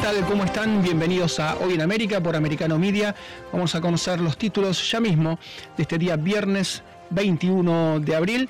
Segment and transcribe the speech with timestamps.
[0.00, 0.24] tal?
[0.24, 0.82] ¿Cómo están?
[0.82, 3.14] Bienvenidos a Hoy en América por Americano Media.
[3.52, 5.38] Vamos a conocer los títulos ya mismo
[5.76, 8.48] de este día viernes 21 de abril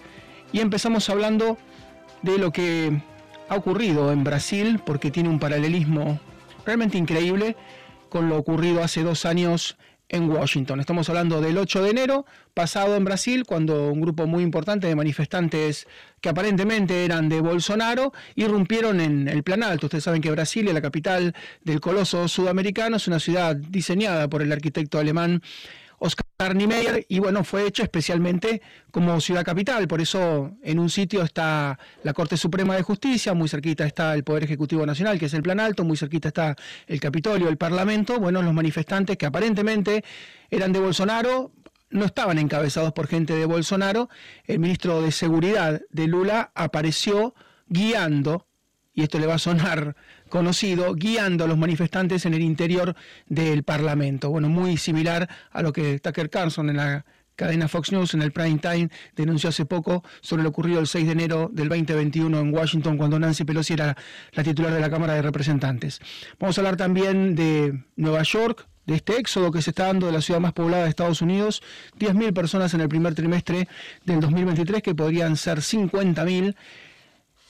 [0.53, 1.59] y empezamos hablando
[2.23, 3.03] de lo que
[3.49, 6.21] ha ocurrido en Brasil porque tiene un paralelismo
[6.65, 7.57] realmente increíble
[8.11, 9.77] con lo ocurrido hace dos años
[10.11, 10.81] en Washington.
[10.81, 14.97] Estamos hablando del 8 de enero pasado en Brasil, cuando un grupo muy importante de
[14.97, 15.87] manifestantes
[16.21, 19.87] que aparentemente eran de Bolsonaro irrumpieron en el Planalto.
[19.87, 24.43] Ustedes saben que Brasil es la capital del coloso sudamericano, es una ciudad diseñada por
[24.43, 25.43] el arquitecto alemán
[26.03, 31.23] Oscar Niemeyer, y bueno, fue hecho especialmente como ciudad capital, por eso en un sitio
[31.23, 35.35] está la Corte Suprema de Justicia, muy cerquita está el Poder Ejecutivo Nacional, que es
[35.35, 40.03] el Plan Alto, muy cerquita está el Capitolio, el Parlamento, bueno, los manifestantes que aparentemente
[40.51, 41.53] eran de Bolsonaro,
[41.91, 44.09] no estaban encabezados por gente de Bolsonaro,
[44.45, 47.35] el ministro de Seguridad de Lula apareció
[47.69, 48.47] guiando,
[48.95, 49.97] y esto le va a sonar
[50.31, 54.31] conocido guiando a los manifestantes en el interior del Parlamento.
[54.31, 57.05] Bueno, muy similar a lo que Tucker Carlson en la
[57.41, 61.07] cadena Fox News en el prime time denunció hace poco sobre lo ocurrido el 6
[61.07, 63.97] de enero del 2021 en Washington cuando Nancy Pelosi era
[64.33, 66.01] la titular de la Cámara de Representantes.
[66.39, 70.13] Vamos a hablar también de Nueva York, de este éxodo que se está dando de
[70.13, 71.63] la ciudad más poblada de Estados Unidos,
[71.99, 73.69] 10.000 personas en el primer trimestre
[74.05, 76.55] del 2023 que podrían ser 50.000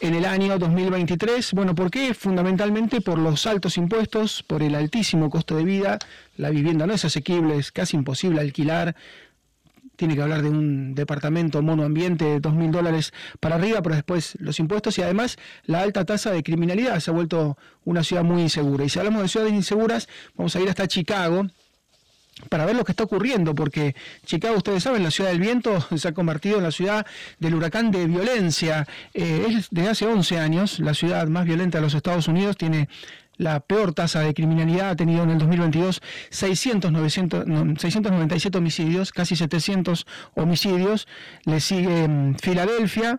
[0.01, 1.53] en el año 2023.
[1.53, 2.15] Bueno, ¿por qué?
[2.15, 5.99] Fundamentalmente por los altos impuestos, por el altísimo costo de vida.
[6.37, 8.97] La vivienda no es asequible, es casi imposible alquilar.
[9.97, 14.59] Tiene que hablar de un departamento monoambiente de 2.000 dólares para arriba, pero después los
[14.59, 18.85] impuestos y además la alta tasa de criminalidad se ha vuelto una ciudad muy insegura.
[18.85, 21.47] Y si hablamos de ciudades inseguras, vamos a ir hasta Chicago,
[22.49, 26.09] para ver lo que está ocurriendo, porque Chicago, ustedes saben, la ciudad del viento se
[26.09, 27.07] ha convertido en la ciudad
[27.39, 28.87] del huracán de violencia.
[29.15, 32.89] Eh, es desde hace 11 años la ciudad más violenta de los Estados Unidos, tiene
[33.41, 40.07] la peor tasa de criminalidad, ha tenido en el 2022 600, 697 homicidios, casi 700
[40.35, 41.09] homicidios,
[41.47, 43.19] le sigue mm, Filadelfia,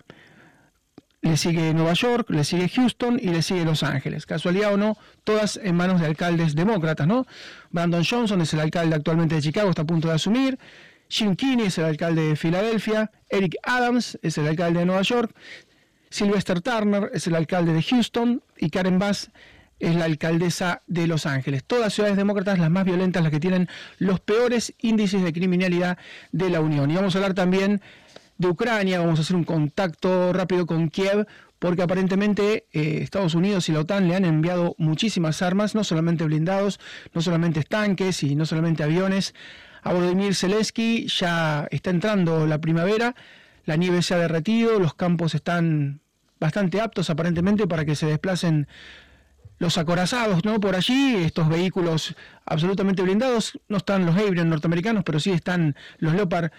[1.21, 4.25] le sigue Nueva York, le sigue Houston y le sigue Los Ángeles.
[4.25, 7.27] Casualidad o no, todas en manos de alcaldes demócratas, ¿no?
[7.69, 10.57] Brandon Johnson es el alcalde actualmente de Chicago, está a punto de asumir.
[11.09, 13.11] Jim Keeney es el alcalde de Filadelfia.
[13.29, 15.35] Eric Adams es el alcalde de Nueva York.
[16.09, 18.41] Sylvester Turner es el alcalde de Houston.
[18.57, 19.29] Y Karen Bass
[19.81, 21.65] es la alcaldesa de Los Ángeles.
[21.65, 23.67] Todas ciudades demócratas, las más violentas, las que tienen
[23.97, 25.97] los peores índices de criminalidad
[26.31, 26.89] de la Unión.
[26.89, 27.81] Y vamos a hablar también
[28.41, 31.27] de Ucrania, vamos a hacer un contacto rápido con Kiev,
[31.59, 36.23] porque aparentemente eh, Estados Unidos y la OTAN le han enviado muchísimas armas, no solamente
[36.25, 36.79] blindados,
[37.13, 39.35] no solamente tanques y no solamente aviones.
[39.83, 43.15] A Volodymyr Zelensky ya está entrando la primavera,
[43.65, 46.01] la nieve se ha derretido, los campos están
[46.39, 48.67] bastante aptos aparentemente para que se desplacen
[49.59, 50.59] los acorazados, ¿no?
[50.59, 52.15] Por allí, estos vehículos
[52.45, 56.51] absolutamente blindados, no están los Abrams norteamericanos, pero sí están los Leopard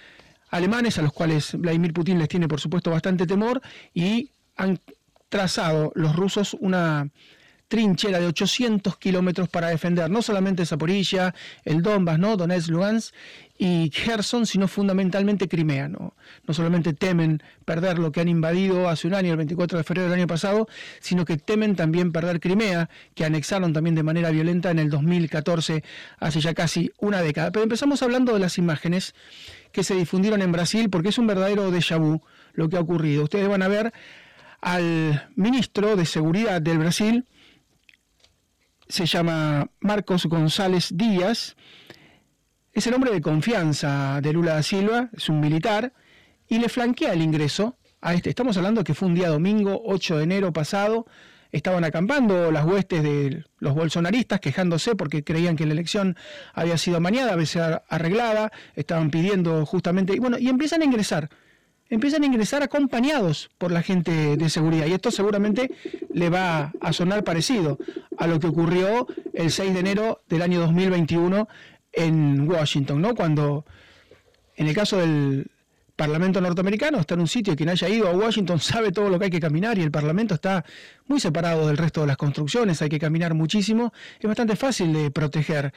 [0.53, 3.61] alemanes, a los cuales Vladimir Putin les tiene por supuesto bastante temor,
[3.93, 4.79] y han
[5.29, 7.09] trazado los rusos una
[7.67, 12.37] trinchera de 800 kilómetros para defender no solamente Zaporilla, el Donbass, ¿no?
[12.37, 13.15] Donetsk, Lugansk
[13.59, 15.89] y Kherson, sino fundamentalmente Crimea.
[15.89, 16.15] ¿no?
[16.47, 20.09] no solamente temen perder lo que han invadido hace un año, el 24 de febrero
[20.09, 20.69] del año pasado,
[21.01, 25.85] sino que temen también perder Crimea, que anexaron también de manera violenta en el 2014,
[26.19, 27.53] hace ya casi una década.
[27.53, 29.15] Pero empezamos hablando de las imágenes
[29.71, 32.21] que se difundieron en Brasil, porque es un verdadero déjà vu
[32.55, 33.25] lo que ha ocurrido.
[33.25, 33.93] Ustedes van a ver
[34.61, 37.27] al ministro de Seguridad del Brasil,
[38.89, 41.57] se llama Marcos González Díaz,
[42.73, 45.93] es el hombre de confianza de Lula da Silva, es un militar,
[46.49, 48.31] y le flanquea el ingreso a este.
[48.31, 51.07] Estamos hablando que fue un día domingo, 8 de enero pasado,
[51.51, 56.17] estaban acampando las huestes de los bolsonaristas quejándose porque creían que la elección
[56.55, 61.29] había sido mañana, a veces arreglada, estaban pidiendo justamente, y bueno, y empiezan a ingresar
[61.91, 64.87] empiezan a ingresar acompañados por la gente de seguridad.
[64.87, 65.71] Y esto seguramente
[66.11, 67.79] le va a sonar parecido
[68.17, 71.49] a lo que ocurrió el 6 de enero del año 2021
[71.93, 73.15] en Washington, ¿no?
[73.15, 73.65] Cuando,
[74.57, 75.51] en el caso del
[75.97, 79.27] Parlamento norteamericano, está en un sitio, quien haya ido a Washington sabe todo lo que
[79.27, 80.65] hay que caminar y el Parlamento está
[81.07, 85.11] muy separado del resto de las construcciones, hay que caminar muchísimo, es bastante fácil de
[85.11, 85.73] proteger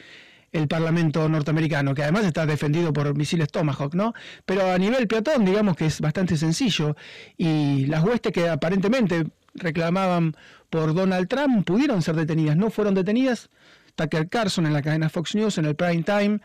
[0.51, 4.13] el Parlamento norteamericano, que además está defendido por misiles Tomahawk, ¿no?
[4.45, 6.95] Pero a nivel peatón, digamos que es bastante sencillo.
[7.37, 10.35] Y las huestes que aparentemente reclamaban
[10.69, 13.49] por Donald Trump pudieron ser detenidas, no fueron detenidas.
[13.95, 16.39] Tucker Carlson en la cadena Fox News, en el prime time,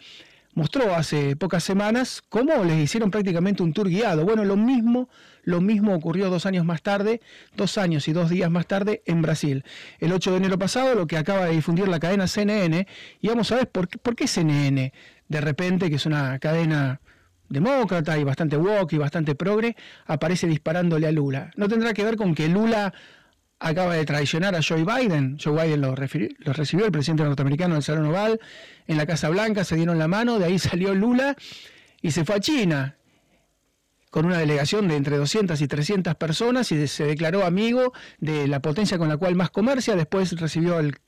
[0.54, 4.24] mostró hace pocas semanas cómo les hicieron prácticamente un tour guiado.
[4.24, 5.08] Bueno, lo mismo,
[5.42, 7.20] lo mismo ocurrió dos años más tarde,
[7.56, 9.64] dos años y dos días más tarde en Brasil.
[9.98, 12.86] El 8 de enero pasado, lo que acaba de difundir la cadena CNN,
[13.20, 14.92] y vamos a ver por qué, por qué CNN,
[15.28, 17.00] de repente, que es una cadena
[17.48, 19.76] demócrata y bastante woke y bastante progre,
[20.06, 21.50] aparece disparándole a Lula.
[21.56, 22.94] No tendrá que ver con que Lula
[23.60, 25.38] acaba de traicionar a Joe Biden.
[25.42, 28.40] Joe Biden lo, recibió, el presidente norteamericano en el Salón Oval,
[28.86, 31.36] en la Casa Blanca, se dieron la mano, de ahí salió Lula
[32.02, 32.96] y se fue a China
[34.10, 38.60] con una delegación de entre 200 y 300 personas y se declaró amigo de la
[38.60, 39.94] potencia con la cual más comercia.
[39.94, 40.98] Después recibió al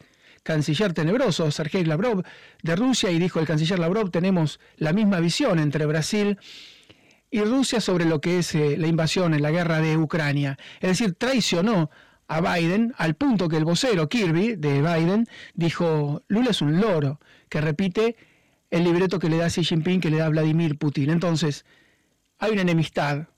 [0.45, 2.23] canciller tenebroso, Sergei Lavrov,
[2.63, 6.39] de Rusia y dijo el canciller Lavrov, tenemos la misma visión entre Brasil
[7.31, 10.59] y Rusia sobre lo que es eh, la invasión en la guerra de Ucrania.
[10.81, 11.91] Es decir, traicionó
[12.33, 17.21] a Biden, al punto que el vocero Kirby de Biden dijo, Lula es un loro
[17.51, 18.17] que repite
[18.71, 21.11] el libreto que le da Xi Jinping, que le da Vladimir Putin.
[21.11, 21.67] Entonces,
[22.39, 23.29] hay una enemistad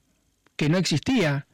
[0.55, 1.45] que no existía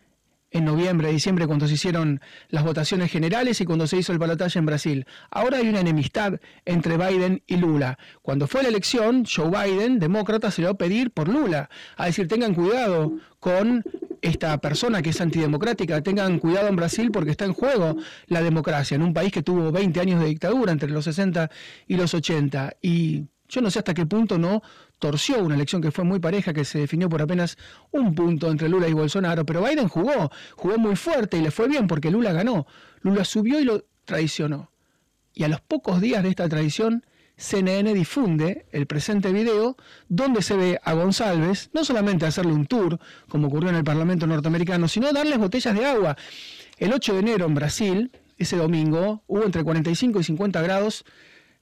[0.51, 4.59] en noviembre, diciembre, cuando se hicieron las votaciones generales y cuando se hizo el balotaje
[4.59, 5.07] en Brasil.
[5.31, 7.97] Ahora hay una enemistad entre Biden y Lula.
[8.21, 12.05] Cuando fue la elección, Joe Biden, demócrata, se le va a pedir por Lula, a
[12.05, 13.83] decir, tengan cuidado con
[14.21, 17.97] esta persona que es antidemocrática, tengan cuidado en Brasil porque está en juego
[18.27, 21.49] la democracia, en un país que tuvo 20 años de dictadura entre los 60
[21.87, 22.77] y los 80.
[22.83, 24.61] Y yo no sé hasta qué punto no
[24.99, 27.57] torció una elección que fue muy pareja, que se definió por apenas
[27.89, 31.67] un punto entre Lula y Bolsonaro, pero Biden jugó, jugó muy fuerte y le fue
[31.67, 32.67] bien porque Lula ganó.
[33.01, 34.71] Lula subió y lo traicionó.
[35.33, 37.03] Y a los pocos días de esta traición,
[37.37, 39.77] CNN difunde el presente video
[40.09, 44.27] donde se ve a González no solamente hacerle un tour, como ocurrió en el Parlamento
[44.27, 46.17] norteamericano, sino darles botellas de agua.
[46.77, 51.05] El 8 de enero en Brasil, ese domingo, hubo entre 45 y 50 grados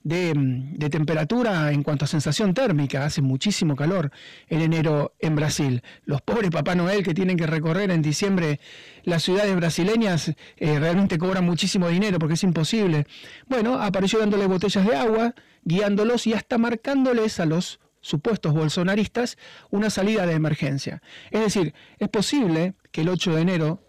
[0.03, 3.05] de, temperatura en cuanto a sensación térmica.
[3.05, 4.11] Hace muchísimo calor
[4.47, 5.83] en enero en Brasil.
[6.05, 8.59] Los pobres Papá Noel que tienen que recorrer en diciembre
[9.03, 13.05] las ciudades brasileñas eh, realmente cobran muchísimo dinero porque es imposible.
[13.47, 19.37] Bueno, apareció dándole botellas de agua, guiándolos y hasta marcándoles a los supuestos bolsonaristas
[19.69, 21.01] una salida de emergencia.
[21.31, 23.83] Es decir, es posible que el 8 de enero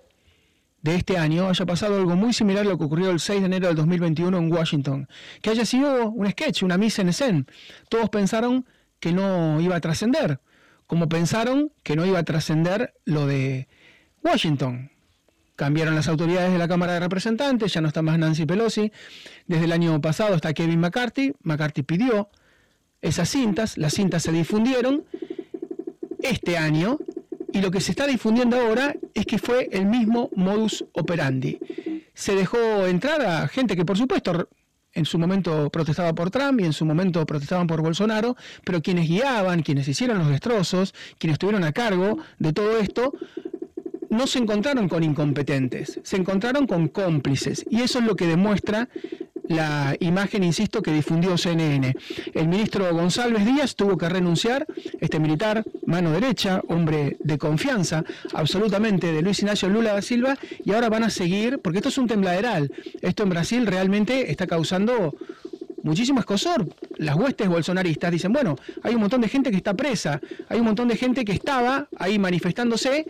[0.82, 3.46] de este año haya pasado algo muy similar a lo que ocurrió el 6 de
[3.46, 5.08] enero del 2021 en Washington,
[5.42, 7.44] que haya sido un sketch, una mise en escena.
[7.88, 8.66] Todos pensaron
[8.98, 10.40] que no iba a trascender,
[10.86, 13.68] como pensaron que no iba a trascender lo de
[14.22, 14.90] Washington.
[15.60, 18.90] Cambiaron las autoridades de la Cámara de Representantes, ya no está más Nancy Pelosi.
[19.46, 21.34] Desde el año pasado está Kevin McCarthy.
[21.42, 22.30] McCarthy pidió
[23.02, 25.04] esas cintas, las cintas se difundieron.
[26.22, 26.96] Este año
[27.52, 31.58] y lo que se está difundiendo ahora es que fue el mismo modus operandi.
[32.14, 34.48] Se dejó entrar a gente que por supuesto
[34.94, 38.34] en su momento protestaba por Trump y en su momento protestaban por Bolsonaro,
[38.64, 43.12] pero quienes guiaban, quienes hicieron los destrozos, quienes estuvieron a cargo de todo esto,
[44.10, 47.64] no se encontraron con incompetentes, se encontraron con cómplices.
[47.70, 48.88] Y eso es lo que demuestra
[49.50, 51.94] la imagen, insisto, que difundió CNN.
[52.34, 54.64] El ministro González Díaz tuvo que renunciar,
[55.00, 60.72] este militar, mano derecha, hombre de confianza, absolutamente de Luis Ignacio Lula da Silva, y
[60.72, 62.70] ahora van a seguir, porque esto es un tembladeral.
[63.00, 65.16] Esto en Brasil realmente está causando
[65.82, 66.58] muchísimas cosas.
[66.96, 70.66] Las huestes bolsonaristas dicen, bueno, hay un montón de gente que está presa, hay un
[70.66, 73.06] montón de gente que estaba ahí manifestándose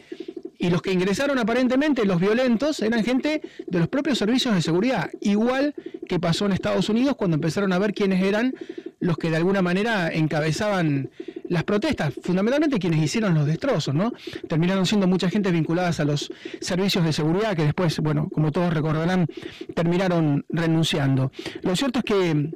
[0.60, 5.10] y los que ingresaron aparentemente, los violentos, eran gente de los propios servicios de seguridad,
[5.22, 5.74] igual
[6.06, 8.54] que pasó en Estados Unidos cuando empezaron a ver quiénes eran
[9.00, 11.08] los que de alguna manera encabezaban
[11.48, 14.12] las protestas, fundamentalmente quienes hicieron los destrozos, ¿no?
[14.48, 18.72] Terminaron siendo mucha gente vinculadas a los servicios de seguridad que después, bueno, como todos
[18.72, 19.28] recordarán,
[19.74, 21.32] terminaron renunciando.
[21.62, 22.50] Lo cierto es que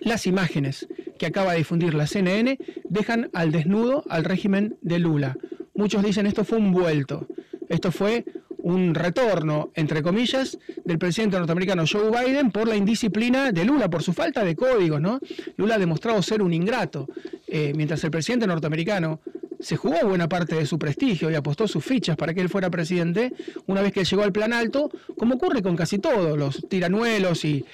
[0.00, 2.58] las imágenes que acaba de difundir la CNN
[2.88, 5.36] dejan al desnudo al régimen de Lula
[5.78, 7.28] Muchos dicen esto fue un vuelto,
[7.68, 8.24] esto fue
[8.58, 14.02] un retorno, entre comillas, del presidente norteamericano Joe Biden por la indisciplina de Lula, por
[14.02, 15.20] su falta de códigos, ¿no?
[15.56, 17.08] Lula ha demostrado ser un ingrato,
[17.46, 19.20] eh, mientras el presidente norteamericano
[19.60, 22.70] se jugó buena parte de su prestigio y apostó sus fichas para que él fuera
[22.70, 23.32] presidente,
[23.66, 27.64] una vez que llegó al plan alto, como ocurre con casi todos, los tiranuelos y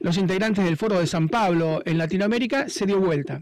[0.00, 3.40] los integrantes del Foro de San Pablo en Latinoamérica, se dio vuelta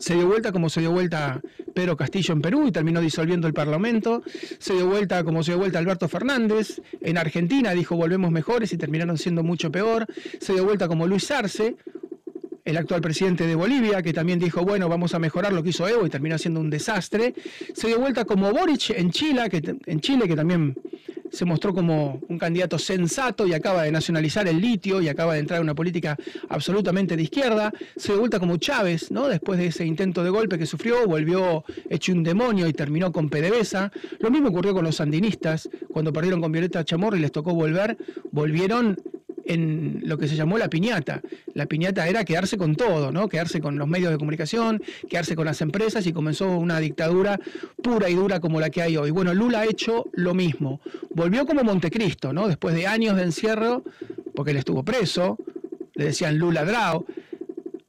[0.00, 1.40] se dio vuelta como se dio vuelta
[1.74, 4.22] Pedro Castillo en Perú y terminó disolviendo el Parlamento,
[4.58, 8.78] se dio vuelta como se dio vuelta Alberto Fernández, en Argentina dijo volvemos mejores y
[8.78, 10.06] terminaron siendo mucho peor,
[10.40, 11.76] se dio vuelta como Luis Arce,
[12.64, 15.88] el actual presidente de Bolivia, que también dijo, bueno, vamos a mejorar lo que hizo
[15.88, 17.34] Evo y terminó siendo un desastre,
[17.74, 20.76] se dio vuelta como Boric en Chile, que, en Chile, que también
[21.30, 25.40] se mostró como un candidato sensato y acaba de nacionalizar el litio y acaba de
[25.40, 26.16] entrar en una política
[26.48, 27.72] absolutamente de izquierda.
[27.96, 29.28] Se vuelta como Chávez, ¿no?
[29.28, 33.30] Después de ese intento de golpe que sufrió, volvió hecho un demonio y terminó con
[33.30, 33.92] PDVSA.
[34.18, 37.96] Lo mismo ocurrió con los sandinistas, cuando perdieron con Violeta Chamorro y les tocó volver,
[38.32, 38.98] volvieron
[39.50, 41.22] en lo que se llamó la piñata.
[41.54, 43.28] La piñata era quedarse con todo, ¿no?
[43.28, 47.38] Quedarse con los medios de comunicación, quedarse con las empresas y comenzó una dictadura
[47.82, 49.10] pura y dura como la que hay hoy.
[49.10, 50.80] Bueno, Lula ha hecho lo mismo.
[51.10, 52.46] Volvió como Montecristo, ¿no?
[52.46, 53.82] Después de años de encierro,
[54.34, 55.36] porque él estuvo preso,
[55.94, 57.04] le decían Lula Drao,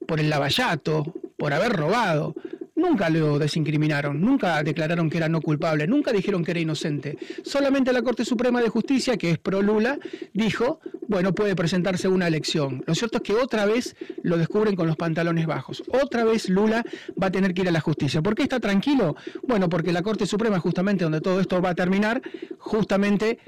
[0.06, 2.34] por el lavallato, por haber robado.
[2.74, 7.16] Nunca lo desincriminaron, nunca declararon que era no culpable, nunca dijeron que era inocente.
[7.44, 9.98] Solamente la Corte Suprema de Justicia, que es pro Lula,
[10.32, 10.80] dijo,
[11.12, 12.82] bueno, puede presentarse una elección.
[12.86, 15.82] Lo cierto es que otra vez lo descubren con los pantalones bajos.
[15.88, 16.84] Otra vez Lula
[17.22, 18.22] va a tener que ir a la justicia.
[18.22, 19.14] ¿Por qué está tranquilo?
[19.46, 22.22] Bueno, porque la Corte Suprema, justamente donde todo esto va a terminar,
[22.58, 23.38] justamente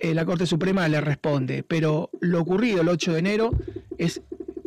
[0.00, 1.62] eh, la Corte Suprema le responde.
[1.62, 3.50] Pero lo ocurrido el 8 de enero
[3.98, 4.22] es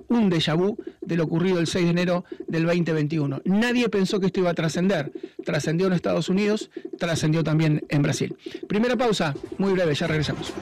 [0.09, 3.41] un déjà vu de lo ocurrido el 6 de enero del 2021.
[3.45, 5.11] Nadie pensó que esto iba a trascender.
[5.43, 6.69] Trascendió en Estados Unidos,
[6.99, 8.37] trascendió también en Brasil.
[8.67, 10.53] Primera pausa, muy breve, ya regresamos.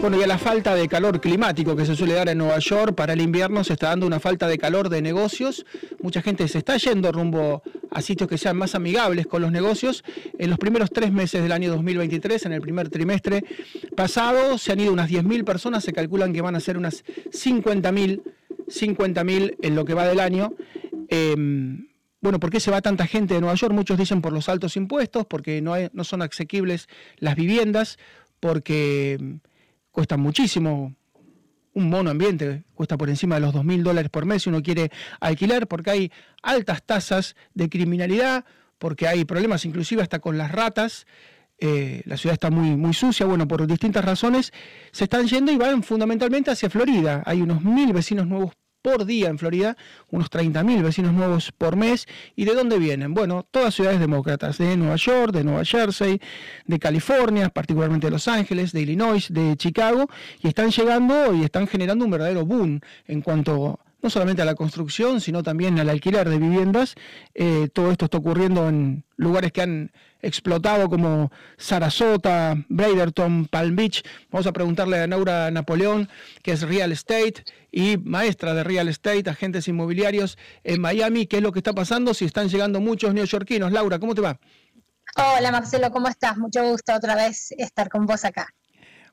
[0.00, 2.94] Bueno, y a la falta de calor climático que se suele dar en Nueva York
[2.94, 5.66] para el invierno se está dando una falta de calor de negocios.
[6.00, 10.04] Mucha gente se está yendo rumbo a sitios que sean más amigables con los negocios.
[10.38, 13.44] En los primeros tres meses del año 2023, en el primer trimestre
[13.96, 18.22] pasado, se han ido unas 10.000 personas, se calculan que van a ser unas 50.000
[18.68, 20.54] 50.000 en lo que va del año.
[21.08, 21.87] Em,
[22.20, 23.72] bueno, ¿por qué se va tanta gente de Nueva York?
[23.72, 27.98] Muchos dicen por los altos impuestos, porque no, no son asequibles las viviendas,
[28.40, 29.38] porque
[29.90, 30.94] cuesta muchísimo.
[31.74, 34.90] Un mono ambiente cuesta por encima de los 2.000 dólares por mes si uno quiere
[35.20, 38.44] alquilar, porque hay altas tasas de criminalidad,
[38.78, 41.06] porque hay problemas inclusive hasta con las ratas.
[41.60, 44.52] Eh, la ciudad está muy, muy sucia, bueno, por distintas razones,
[44.90, 47.22] se están yendo y van fundamentalmente hacia Florida.
[47.26, 48.54] Hay unos mil vecinos nuevos
[48.88, 49.76] por día en Florida,
[50.08, 52.06] unos 30.000 vecinos nuevos por mes.
[52.36, 53.12] ¿Y de dónde vienen?
[53.12, 56.18] Bueno, todas ciudades demócratas, de Nueva York, de Nueva Jersey,
[56.64, 60.08] de California, particularmente de Los Ángeles, de Illinois, de Chicago,
[60.42, 64.54] y están llegando y están generando un verdadero boom en cuanto no solamente a la
[64.54, 66.94] construcción, sino también al alquiler de viviendas.
[67.34, 74.02] Eh, todo esto está ocurriendo en lugares que han explotado como Sarasota, Braderton, Palm Beach.
[74.30, 76.08] Vamos a preguntarle a Naura Napoleón,
[76.42, 81.42] que es Real Estate y maestra de Real Estate, agentes inmobiliarios en Miami, qué es
[81.42, 83.72] lo que está pasando, si están llegando muchos neoyorquinos.
[83.72, 84.38] Laura, ¿cómo te va?
[85.16, 86.36] Hola Marcelo, ¿cómo estás?
[86.36, 88.48] Mucho gusto otra vez estar con vos acá.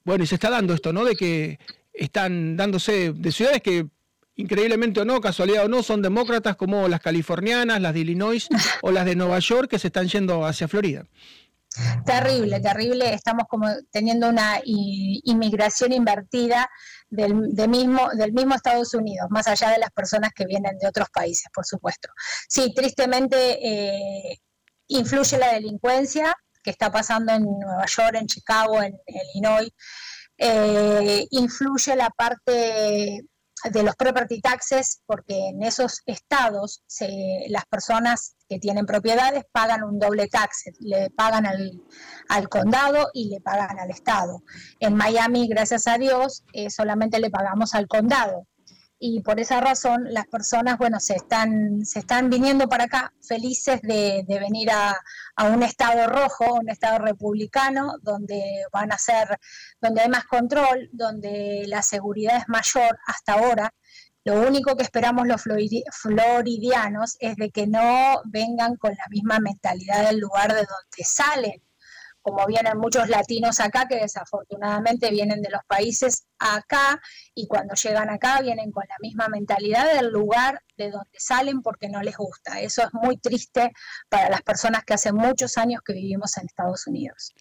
[0.04, 1.04] Bueno, y se está dando esto, ¿no?
[1.04, 1.58] De que
[1.94, 3.88] están dándose de ciudades que
[4.36, 8.48] increíblemente o no, casualidad o no, son demócratas como las californianas, las de Illinois
[8.82, 11.06] o las de Nueva York que se están yendo hacia Florida.
[12.06, 13.14] Terrible, terrible.
[13.14, 16.70] Estamos como teniendo una inmigración invertida
[17.10, 17.36] del,
[17.68, 21.48] mismo, del mismo Estados Unidos, más allá de las personas que vienen de otros países,
[21.54, 22.10] por supuesto.
[22.48, 24.40] Sí, tristemente eh,
[24.88, 28.98] influye la delincuencia que está pasando en Nueva York, en Chicago, en,
[29.34, 29.70] Illinois.
[30.38, 33.22] Eh, influye la parte
[33.72, 36.84] de los property taxes, porque en esos estados
[37.48, 41.72] las personas que tienen propiedades pagan un doble tax, le pagan al,
[42.30, 44.44] al condado y le pagan al estado.
[44.80, 48.48] En Miami, gracias a Dios, eh, solamente le pagamos al condado
[49.00, 53.82] y por esa razón las personas, bueno, se están, se están viniendo para acá felices
[53.82, 54.96] de, venir a,
[55.52, 59.38] un estado rojo, un estado republicano, donde van a ser,
[59.82, 63.74] donde hay más control, donde la seguridad es mayor hasta ahora.
[64.24, 70.08] Lo único que esperamos los floridianos es de que no vengan con la misma mentalidad
[70.08, 71.62] del lugar de donde salen
[72.26, 77.00] como vienen muchos latinos acá, que desafortunadamente vienen de los países acá
[77.36, 81.88] y cuando llegan acá vienen con la misma mentalidad del lugar de donde salen porque
[81.88, 82.60] no les gusta.
[82.62, 83.72] Eso es muy triste
[84.10, 87.36] para las personas que hace muchos años que vivimos en Estados Unidos.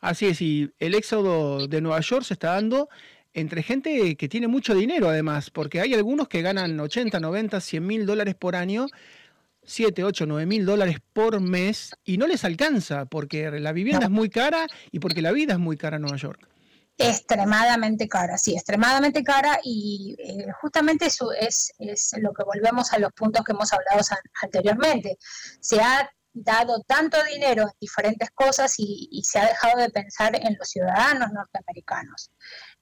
[0.00, 2.88] Así es, y el éxodo de Nueva York se está dando
[3.34, 7.86] entre gente que tiene mucho dinero además, porque hay algunos que ganan 80, 90, 100
[7.86, 8.86] mil dólares por año
[9.64, 14.10] 7, 8, 9 mil dólares por mes y no les alcanza porque la vivienda es
[14.10, 16.48] muy cara y porque la vida es muy cara en Nueva York.
[16.96, 22.98] Extremadamente cara, sí, extremadamente cara y eh, justamente eso es, es, lo que volvemos a
[22.98, 24.00] los puntos que hemos hablado
[24.40, 25.18] anteriormente.
[25.60, 30.56] Se ha dado tanto dinero en diferentes cosas y, se ha dejado de pensar en
[30.58, 32.30] los ciudadanos norteamericanos.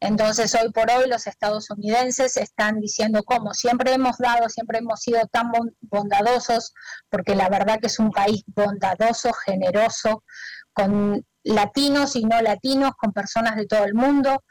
[0.00, 5.20] Entonces, hoy por hoy los estadounidenses están diciendo cómo siempre hemos dado, siempre hemos sido
[5.30, 6.72] tan bondadosos,
[7.10, 10.24] porque la verdad que es un país bondadoso, generoso,
[10.72, 14.42] con latinos y no latinos, con personas de todo el mundo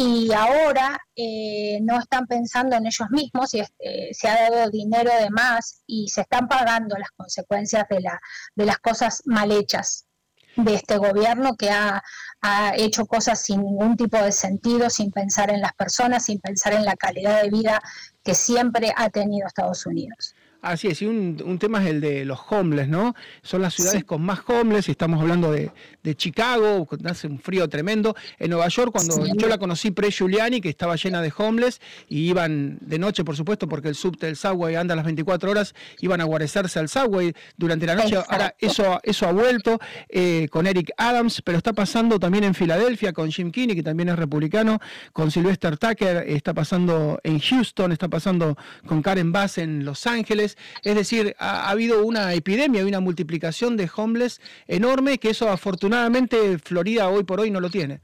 [0.00, 5.10] y ahora eh, no están pensando en ellos mismos y eh, se ha dado dinero
[5.12, 8.20] de más y se están pagando las consecuencias de, la,
[8.54, 10.06] de las cosas mal hechas
[10.54, 12.00] de este gobierno que ha,
[12.42, 16.74] ha, hecho cosas sin ningún tipo de sentido, sin pensar en las personas, sin pensar
[16.74, 17.82] en la calidad de vida
[18.22, 20.32] que siempre ha tenido Estados Unidos.
[20.60, 23.14] Así es, y un, tema es el de los homeless, ¿no?
[23.42, 25.70] Son las ciudades con más homeless, y estamos hablando de,
[26.16, 28.16] Chicago, donde hace un frío tremendo.
[28.38, 32.78] En Nueva York, cuando yo la conocí pre-Giuliani, que estaba llena de homeless, y iban
[32.80, 36.20] de noche, por supuesto, porque el subte del subway anda a las 24 horas, iban
[36.22, 38.16] a guarecerse al subway durante la noche.
[38.16, 43.12] Ahora eso, eso ha vuelto eh, con Eric Adams, pero está pasando también en Filadelfia
[43.12, 44.80] con Jim Kinney, que también es republicano,
[45.12, 50.47] con Sylvester Tucker, está pasando en Houston, está pasando con Karen Bass en Los Ángeles.
[50.82, 57.08] Es decir, ha, habido una epidemia una multiplicación de homeless enorme que eso afortunadamente Florida
[57.08, 58.00] hoy por hoy no lo tiene.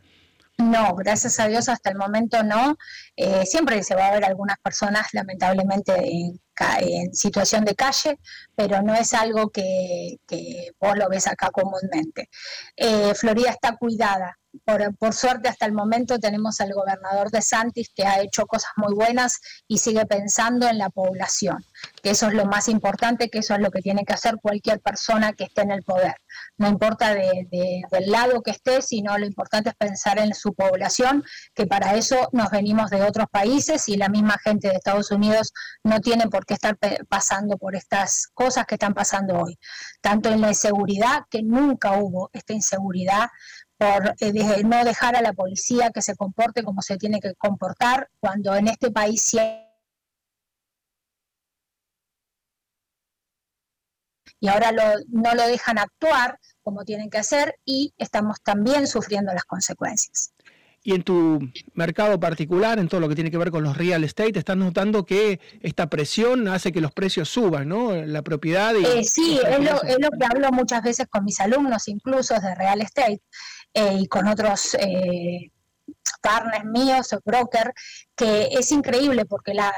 [0.56, 2.76] No, gracias a Dios hasta el momento no.
[3.16, 8.20] Eh, siempre se va a ver algunas personas lamentablemente en, situación de calle,
[8.54, 10.18] pero no es algo que,
[10.80, 12.28] vos lo ves acá comúnmente.
[12.76, 18.04] Eh, Florida está cuidada, por, suerte hasta el momento tenemos al gobernador de Santis que
[18.04, 21.64] ha hecho cosas muy buenas y sigue pensando en la población,
[22.02, 24.80] que eso es lo más importante, que eso es lo que tiene que hacer cualquier
[24.80, 26.14] persona que esté en el poder.
[26.58, 31.66] No importa del lado que esté, sino lo importante es pensar en su población, que
[31.66, 36.00] para eso nos venimos de otros países y la misma gente de Estados Unidos no
[36.00, 39.58] tiene por qué estar pasando por estas cosas que están pasando hoy.
[40.00, 43.28] Tanto en la inseguridad, que nunca hubo esta inseguridad,
[43.78, 48.08] por eh, no dejar a la policía que se comporte como se tiene que comportar,
[48.20, 49.34] cuando en este país
[54.44, 54.72] y ahora
[55.08, 60.34] no lo dejan actuar como tienen que hacer y estamos también sufriendo las consecuencias.
[60.86, 61.40] Y en tu
[61.72, 65.06] mercado particular, en todo lo que tiene que ver con los real estate, estás notando
[65.06, 67.94] que esta presión hace que los precios suban, ¿no?
[67.94, 68.74] La propiedad.
[68.74, 72.38] Y eh, sí, es lo, es lo, que hablo muchas veces con mis alumnos, incluso
[72.38, 73.22] de real estate,
[73.74, 75.50] eh, y con otros eh,
[76.20, 77.72] partners míos o broker,
[78.16, 79.72] que es increíble porque las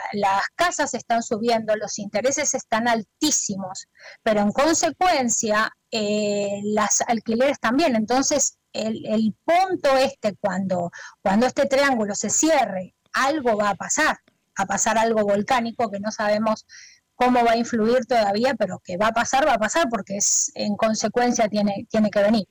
[0.54, 3.88] casas están subiendo, los intereses están altísimos,
[4.22, 7.96] pero en consecuencia eh, las alquileres también.
[7.96, 10.90] Entonces, el, punto este, cuando,
[11.22, 14.18] cuando este triángulo se cierre, algo va a pasar,
[14.56, 16.66] a pasar algo volcánico que no sabemos
[17.14, 20.52] cómo va a influir todavía, pero que va a pasar, va a pasar porque es
[20.54, 22.46] en consecuencia tiene, tiene que venir.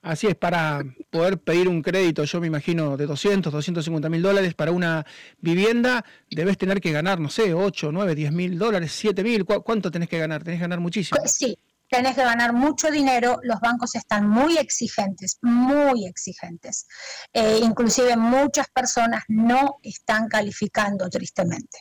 [0.00, 4.54] Así es, para poder pedir un crédito, yo me imagino, de 200, 250 mil dólares
[4.54, 5.04] para una
[5.38, 9.44] vivienda, debes tener que ganar, no sé, 8, 9, 10 mil dólares, 7 mil.
[9.44, 10.44] ¿Cuánto tenés que ganar?
[10.44, 11.20] Tenés que ganar muchísimo.
[11.24, 11.58] Sí,
[11.90, 13.40] tenés que ganar mucho dinero.
[13.42, 16.86] Los bancos están muy exigentes, muy exigentes.
[17.32, 21.80] Eh, inclusive muchas personas no están calificando tristemente,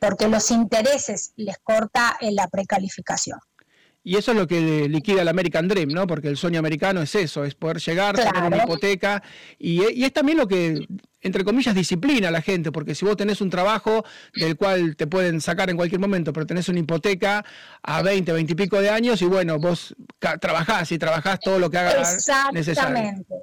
[0.00, 3.38] porque los intereses les corta en la precalificación.
[4.06, 6.06] Y eso es lo que liquida el American Dream, ¿no?
[6.06, 9.20] Porque el sueño americano es eso, es poder llegar, tener una hipoteca.
[9.58, 10.86] Y, es también lo que,
[11.22, 14.04] entre comillas, disciplina a la gente, porque si vos tenés un trabajo
[14.36, 17.44] del cual te pueden sacar en cualquier momento, pero tenés una hipoteca
[17.82, 19.96] a 20, 20 y pico de años, y bueno, vos
[20.40, 22.60] trabajás y trabajás todo lo que hagas necesario.
[22.60, 23.34] Exactamente.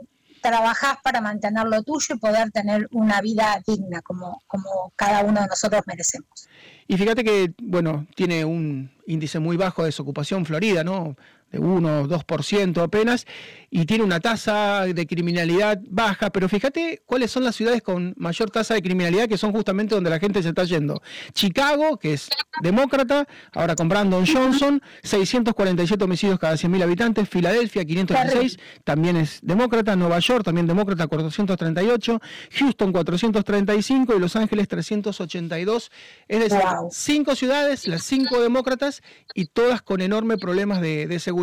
[0.41, 5.41] Trabajás para mantener lo tuyo y poder tener una vida digna, como, como cada uno
[5.41, 6.47] de nosotros merecemos.
[6.87, 11.15] Y fíjate que, bueno, tiene un índice muy bajo de desocupación Florida, ¿no?
[11.53, 13.25] De 1 o 2% apenas,
[13.69, 18.49] y tiene una tasa de criminalidad baja, pero fíjate cuáles son las ciudades con mayor
[18.49, 21.01] tasa de criminalidad, que son justamente donde la gente se está yendo.
[21.33, 22.29] Chicago, que es
[22.61, 29.95] demócrata, ahora con Brandon Johnson, 647 homicidios cada 100.000 habitantes, Filadelfia, 516, también es demócrata,
[29.95, 32.19] Nueva York, también demócrata, 438,
[32.51, 35.91] Houston, 435 y Los Ángeles, 382.
[36.27, 39.03] Es decir, cinco ciudades, las cinco demócratas,
[39.35, 41.42] y todas con enormes problemas de, de seguridad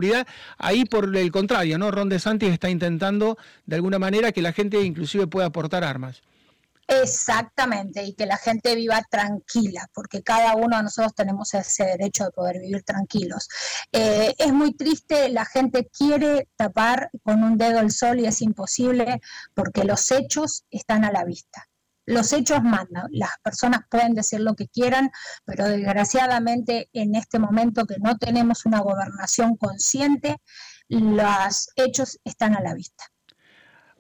[0.59, 1.91] Ahí por el contrario, ¿no?
[1.91, 3.37] Ron DeSantis está intentando
[3.67, 6.23] de alguna manera que la gente inclusive pueda aportar armas.
[6.93, 12.25] Exactamente, y que la gente viva tranquila, porque cada uno de nosotros tenemos ese derecho
[12.25, 13.49] de poder vivir tranquilos.
[13.93, 18.43] Eh, es muy triste, la gente quiere tapar con un dedo el sol y es
[18.43, 19.21] imposible
[19.55, 21.70] porque los hechos están a la vista
[22.11, 25.11] los hechos mandan, las personas pueden decir lo que quieran,
[25.45, 30.39] pero desgraciadamente en este momento que no tenemos una gobernación consciente,
[30.89, 33.05] los hechos están a la vista.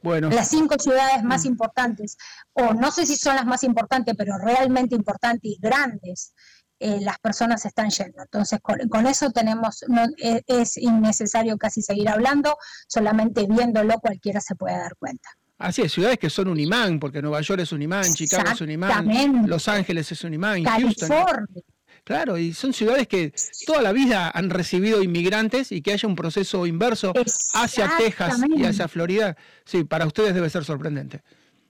[0.02, 0.30] Bueno.
[0.30, 2.16] Las cinco ciudades más importantes,
[2.52, 6.32] o no sé si son las más importantes, pero realmente importantes y grandes,
[6.78, 8.22] eh, las personas están yendo.
[8.22, 12.56] Entonces, con, eso tenemos, no, es, es, innecesario casi seguir hablando,
[12.88, 15.28] solamente viéndolo cualquiera se puede dar cuenta.
[15.60, 18.60] Así es, ciudades que son un imán, porque Nueva York es un imán, Chicago es
[18.62, 21.62] un imán, Los Ángeles es un imán, California.
[22.02, 23.34] Claro, y son ciudades que
[23.66, 27.12] toda la vida han recibido inmigrantes y que haya un proceso inverso
[27.52, 31.22] hacia Texas y hacia Florida, sí, para ustedes debe ser sorprendente.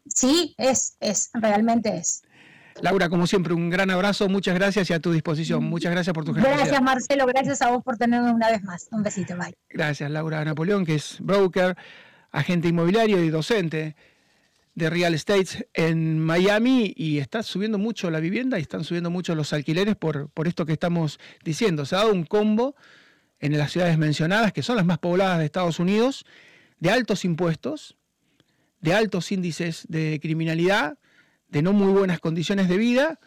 [0.06, 2.22] Sí, es, es, realmente es.
[2.82, 5.64] Laura, como siempre, un gran abrazo, muchas gracias y a tu disposición.
[5.64, 6.64] Muchas gracias por tu generosidad.
[6.64, 8.86] Gracias, Marcelo, gracias a vos por tenerme una vez más.
[8.92, 9.52] Un besito, bye.
[9.68, 11.76] Gracias, Laura Napoleón, que es broker,
[12.30, 13.96] agente inmobiliario y docente
[14.74, 19.34] de real estate en Miami y está subiendo mucho la vivienda y están subiendo mucho
[19.34, 21.84] los alquileres por, por esto que estamos diciendo.
[21.84, 22.74] Se ha dado un combo
[23.40, 26.24] en las ciudades mencionadas, que son las más pobladas de Estados Unidos,
[26.78, 27.96] de altos impuestos,
[28.80, 30.98] de altos índices de criminalidad,
[31.48, 33.20] de no muy buenas condiciones de vida.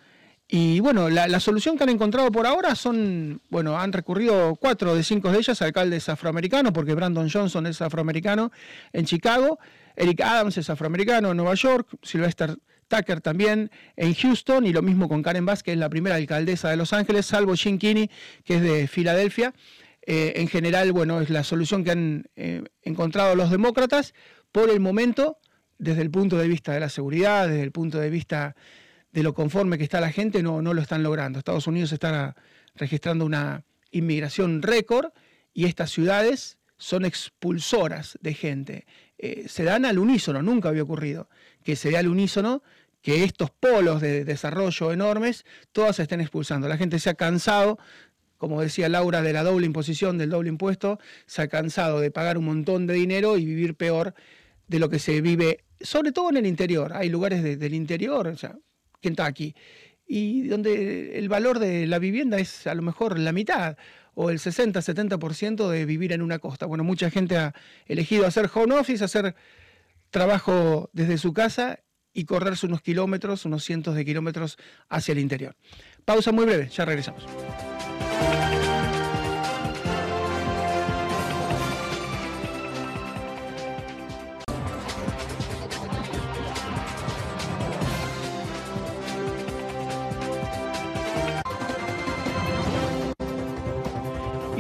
[0.56, 5.02] Y bueno, la, solución que han encontrado por ahora son, bueno, han recurrido cuatro de
[5.02, 8.52] cinco de ellas alcaldes afroamericanos, porque Brandon Johnson es afroamericano
[8.92, 9.58] en Chicago,
[9.96, 12.56] Eric Adams es afroamericano en Nueva York, Sylvester
[12.88, 16.70] Tucker también en Houston, y lo mismo con Karen Bass, que es la primera alcaldesa
[16.70, 18.12] de Los Ángeles, salvo Jim Kinney,
[18.46, 19.56] que es de Filadelfia.
[20.06, 24.14] Eh, en general, bueno, es la solución que han eh, encontrado los demócratas
[24.52, 25.40] por el momento,
[25.80, 28.56] desde el punto de vista de la seguridad, desde el punto de vista
[29.14, 31.40] de lo conforme que está la gente, no, no lo están logrando.
[31.40, 32.36] Estados Unidos está
[32.76, 35.12] registrando una inmigración récord
[35.54, 38.86] y estas ciudades son expulsoras de gente.
[39.20, 41.30] Eh, se dan al unísono, nunca había ocurrido
[41.64, 42.64] que se dé al unísono
[43.02, 46.68] que estos polos de desarrollo enormes todas se estén expulsando.
[46.68, 47.78] La gente se ha cansado,
[48.38, 52.38] como decía Laura, de la doble imposición, del doble impuesto, se ha cansado de pagar
[52.40, 54.16] un montón de dinero y vivir peor
[54.68, 56.94] de lo que se vive, sobre todo en el interior.
[56.94, 58.58] Hay lugares del interior, o sea,
[59.04, 59.54] Kentucky,
[60.08, 63.78] y donde el valor de la vivienda es a lo mejor la mitad
[64.16, 66.66] o el 60-70% de vivir en una costa.
[66.66, 67.54] Bueno, mucha gente ha
[67.86, 69.36] elegido hacer home office, hacer
[70.10, 71.80] trabajo desde su casa
[72.14, 75.56] y correrse unos kilómetros, unos cientos de kilómetros hacia el interior.
[76.06, 77.26] Pausa muy breve, ya regresamos.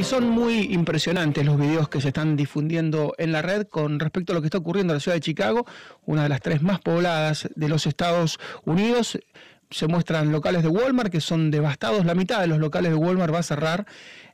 [0.03, 4.35] Son muy impresionantes los videos que se están difundiendo en la red con respecto a
[4.35, 5.65] lo que está ocurriendo en la ciudad de Chicago,
[6.05, 9.17] una de las tres más pobladas de los Estados Unidos.
[9.69, 13.33] Se muestran locales de Walmart que son devastados, la mitad de los locales de Walmart
[13.33, 13.85] va a cerrar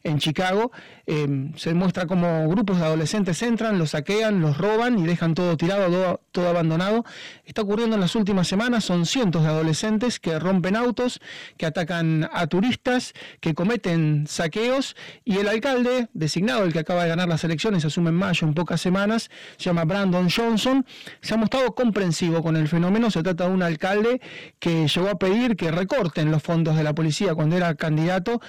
[0.03, 0.71] en Chicago.
[1.05, 5.57] Em, se muestra como grupos de adolescentes entran, los saquean, los roban y dejan todo
[5.57, 7.05] tirado, todo, abandonado.
[7.45, 11.19] Está ocurriendo en las últimas semanas, son cientos de adolescentes que rompen autos,
[11.57, 17.09] que atacan a turistas, que cometen saqueos y el alcalde designado, el que acaba de
[17.09, 20.85] ganar las elecciones, se asume en mayo, en pocas semanas, se llama Brandon Johnson,
[21.21, 23.11] se ha mostrado comprensivo con el fenómeno.
[23.11, 24.21] Se trata de un alcalde
[24.59, 28.41] que llegó a pedir que recorten los fondos de la policía cuando era candidato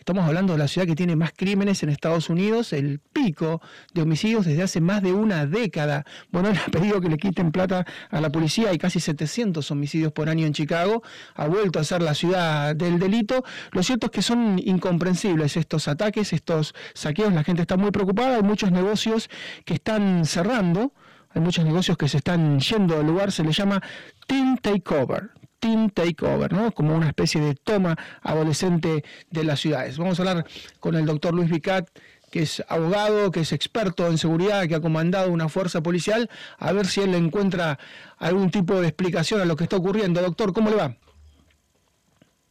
[0.00, 3.60] Estamos hablando de la ciudad que tiene más crímenes en Estados Unidos, el pico
[3.92, 6.06] de homicidios desde hace más de una década.
[6.30, 10.10] Bueno, él ha pedido que le quiten plata a la policía, hay casi 700 homicidios
[10.12, 11.02] por año en Chicago,
[11.34, 13.44] ha vuelto a ser la ciudad del delito.
[13.72, 18.36] Lo cierto es que son incomprensibles estos ataques, estos saqueos, la gente está muy preocupada,
[18.36, 19.28] hay muchos negocios
[19.66, 20.94] que están cerrando,
[21.28, 23.82] hay muchos negocios que se están yendo del lugar, se le llama
[24.26, 26.72] Teen Takeover teen takeover, ¿no?
[26.72, 29.98] como una especie de toma adolescente de las ciudades.
[29.98, 30.46] Vamos a hablar
[30.80, 31.88] con el doctor Luis Vicat,
[32.30, 36.72] que es abogado, que es experto en seguridad, que ha comandado una fuerza policial, a
[36.72, 37.78] ver si él encuentra
[38.18, 40.20] algún tipo de explicación a lo que está ocurriendo.
[40.22, 40.96] Doctor, ¿cómo le va?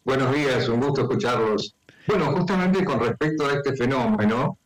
[0.03, 1.75] Buenos días, un gusto escucharlos.
[2.07, 4.57] Bueno, justamente con respecto a este fenómeno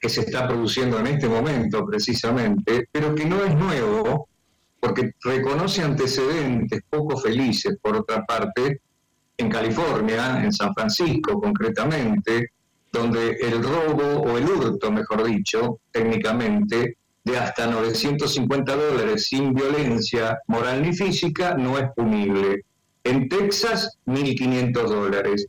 [0.00, 4.28] que se está produciendo en este momento precisamente, pero que no es nuevo,
[4.86, 8.82] porque reconoce antecedentes poco felices, por otra parte,
[9.36, 12.52] en California, en San Francisco concretamente,
[12.92, 20.38] donde el robo o el hurto, mejor dicho, técnicamente, de hasta 950 dólares sin violencia
[20.46, 22.64] moral ni física no es punible.
[23.02, 25.48] En Texas, 1.500 dólares.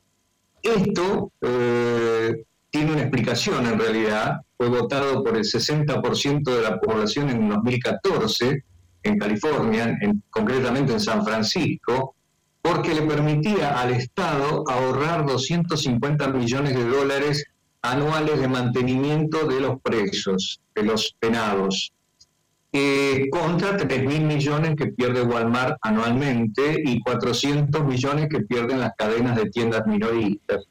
[0.63, 7.29] Esto eh, tiene una explicación en realidad, fue votado por el 60% de la población
[7.29, 8.63] en 2014
[9.07, 9.97] en California,
[10.29, 12.15] concretamente en San Francisco,
[12.61, 17.45] porque le permitía al Estado ahorrar 250 millones de dólares
[17.81, 21.93] anuales de mantenimiento de los presos, de los penados,
[22.73, 28.91] eh, contra 3 mil millones que pierde Walmart anualmente y 400 millones que pierden las
[28.97, 30.65] cadenas de tiendas minoristas.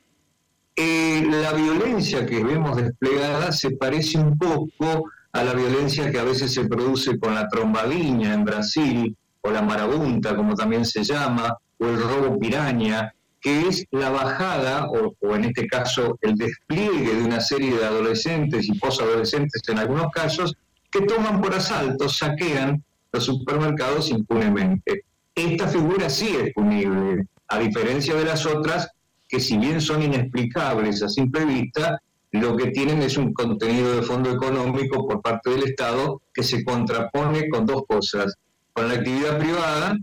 [0.76, 6.24] Eh, la violencia que vemos desplegada se parece un poco a la violencia que a
[6.24, 11.54] veces se produce con la trombadiña en Brasil, o la marabunta, como también se llama,
[11.78, 17.22] o el robo piraña, que es la bajada, o, en este caso el despliegue de
[17.22, 20.56] una serie de adolescentes y posadolescentes en algunos casos,
[20.90, 25.04] que toman por asalto, saquean los supermercados impunemente.
[25.34, 28.90] Esta figura sí es punible, a diferencia de las otras,
[29.28, 32.00] que si bien son inexplicables a simple vista,
[32.40, 36.64] lo que tienen es un contenido de fondo económico por parte del Estado que se
[36.64, 38.34] contrapone con dos cosas,
[38.72, 39.96] con la actividad privada,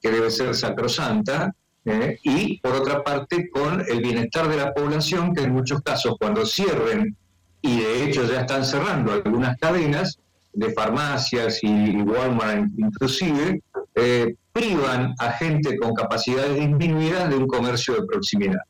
[0.00, 2.18] que debe ser sacrosanta, ¿eh?
[2.22, 6.44] y por otra parte con el bienestar de la población, que en muchos casos cuando
[6.44, 7.16] cierren,
[7.62, 10.18] y de hecho ya están cerrando algunas cadenas
[10.52, 13.62] de farmacias y Walmart inclusive,
[13.94, 18.60] eh, privan a gente con capacidades disminuidas de un comercio de proximidad.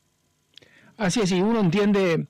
[0.97, 2.27] Así es, y uno entiende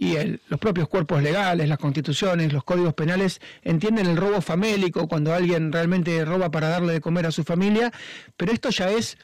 [0.00, 0.16] y
[0.48, 5.72] los propios cuerpos legales, las constituciones, los códigos penales entienden el robo famélico cuando alguien
[5.72, 7.92] realmente roba para darle de comer a su familia,
[8.36, 9.18] pero esto ya es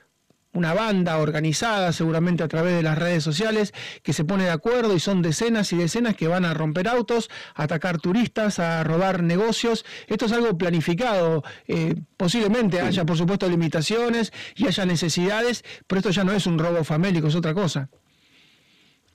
[0.53, 4.97] una banda organizada seguramente a través de las redes sociales que se pone de acuerdo
[4.97, 9.23] y son decenas y decenas que van a romper autos, a atacar turistas, a robar
[9.23, 9.85] negocios.
[10.09, 11.45] Esto es algo planificado.
[11.69, 16.59] Eh, posiblemente haya, por supuesto, limitaciones y haya necesidades, pero esto ya no es un
[16.59, 17.91] robo famélico, es otra cosa.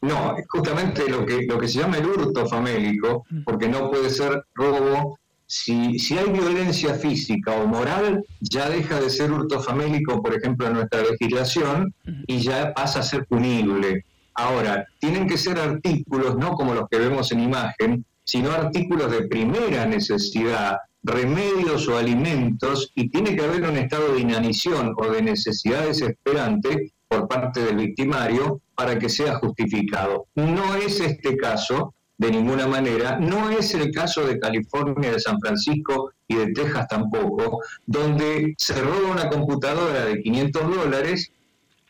[0.01, 3.43] No, justamente lo que, lo que se llama el hurto famélico, mm.
[3.43, 5.17] porque no puede ser robo.
[5.45, 10.67] Si, si hay violencia física o moral, ya deja de ser hurto famélico, por ejemplo,
[10.67, 11.93] en nuestra legislación,
[12.27, 14.05] y ya pasa a ser punible.
[14.35, 19.27] Ahora, tienen que ser artículos, no como los que vemos en imagen, sino artículos de
[19.27, 25.23] primera necesidad, remedios o alimentos, y tiene que haber un estado de inanición o de
[25.23, 30.27] necesidad desesperante por parte del victimario para que sea justificado.
[30.35, 35.39] No es este caso, de ninguna manera, no es el caso de California, de San
[35.39, 41.31] Francisco y de Texas tampoco, donde se roba una computadora de 500 dólares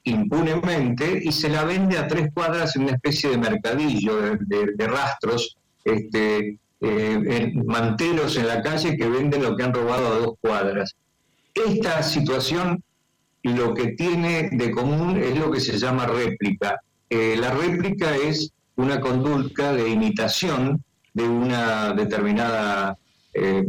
[0.05, 5.57] impunemente y se la vende a tres cuadras en una especie de mercadillo de, rastros,
[5.83, 10.95] este, eh, manteros en la calle que venden lo que han robado a dos cuadras.
[11.53, 12.81] Esta situación
[13.43, 16.81] lo que tiene de común es lo que se llama réplica.
[17.09, 22.97] Eh, la réplica es una conducta de imitación de una determinada
[23.33, 23.65] eh,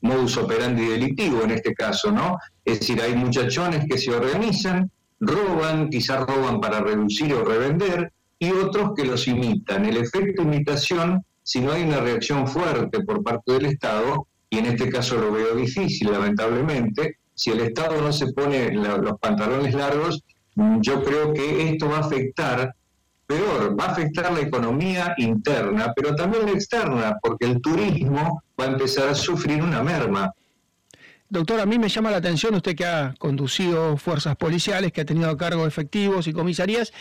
[0.00, 2.38] modus operandi delictivo en este caso, ¿no?
[2.64, 8.50] Es decir, hay muchachones que se organizan, roban, quizás roban para reducir o revender, y
[8.50, 9.86] otros que los imitan.
[9.86, 14.66] El efecto imitación, si no hay una reacción fuerte por parte del Estado, y en
[14.66, 20.22] este caso lo veo difícil, lamentablemente, si el Estado no se pone los pantalones largos,
[20.80, 22.74] yo creo que esto va a afectar,
[23.26, 28.64] peor, va a afectar la economía interna, pero también la externa, porque el turismo va
[28.64, 30.32] a empezar a sufrir una merma.
[31.28, 35.06] Doctor, a mí me llama la atención, usted que ha conducido fuerzas policiales, que ha
[35.06, 36.92] tenido a cargo efectivos y comisarías,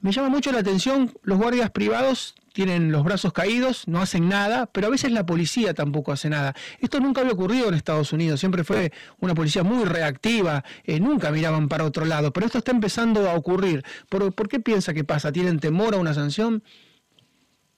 [0.00, 4.64] me llama mucho la atención los guardias privados tienen los brazos caídos, no hacen nada,
[4.64, 6.54] pero a veces la policía tampoco hace nada.
[6.80, 11.30] Esto nunca había ocurrido en Estados Unidos, siempre fue una policía muy reactiva, eh, nunca
[11.30, 13.84] miraban para otro lado, pero esto está empezando a ocurrir.
[14.08, 15.30] ¿Por, qué piensa que pasa?
[15.32, 16.64] ¿Tienen temor a una sanción?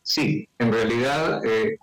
[0.00, 1.76] Sí, en realidad, eh,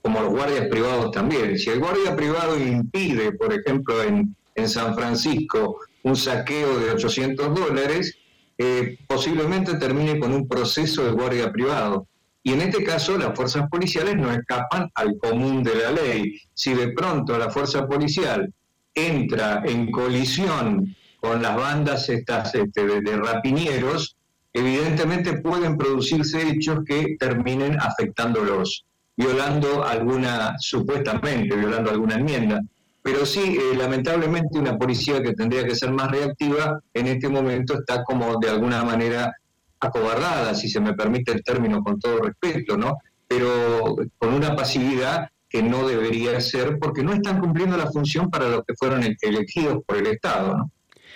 [0.00, 4.94] como los guardias privados también, si el guardia privado impide, por ejemplo, en, en San
[4.94, 8.16] Francisco, un saqueo de 800 dólares,
[8.58, 12.06] eh, posiblemente termine con un proceso de guardia privado.
[12.42, 16.40] Y en este caso las fuerzas policiales no escapan al común de la ley.
[16.54, 18.52] Si de pronto la fuerza policial
[18.94, 24.16] entra en colisión con las bandas estas este, de, rapiñeros,
[24.52, 28.84] evidentemente pueden producirse hechos que terminen afectándolos,
[29.16, 32.60] violando alguna, supuestamente violando alguna enmienda.
[33.06, 37.78] Pero sí, eh, lamentablemente una policía que tendría que ser más reactiva en este momento
[37.78, 39.32] está como de alguna manera
[39.78, 42.98] acobardada, si se me permite el término con todo respeto, ¿no?
[43.28, 48.48] Pero con una pasividad que no debería ser porque no están cumpliendo la función para
[48.48, 50.70] lo que fueron elegidos por el Estado ¿no?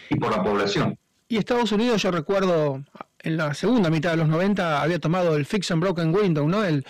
[0.08, 0.96] y por la población.
[1.26, 2.84] Y Estados Unidos, yo recuerdo,
[3.18, 6.62] en la segunda mitad de los 90 había tomado el Fix and Broken Window, ¿no?
[6.62, 6.84] El,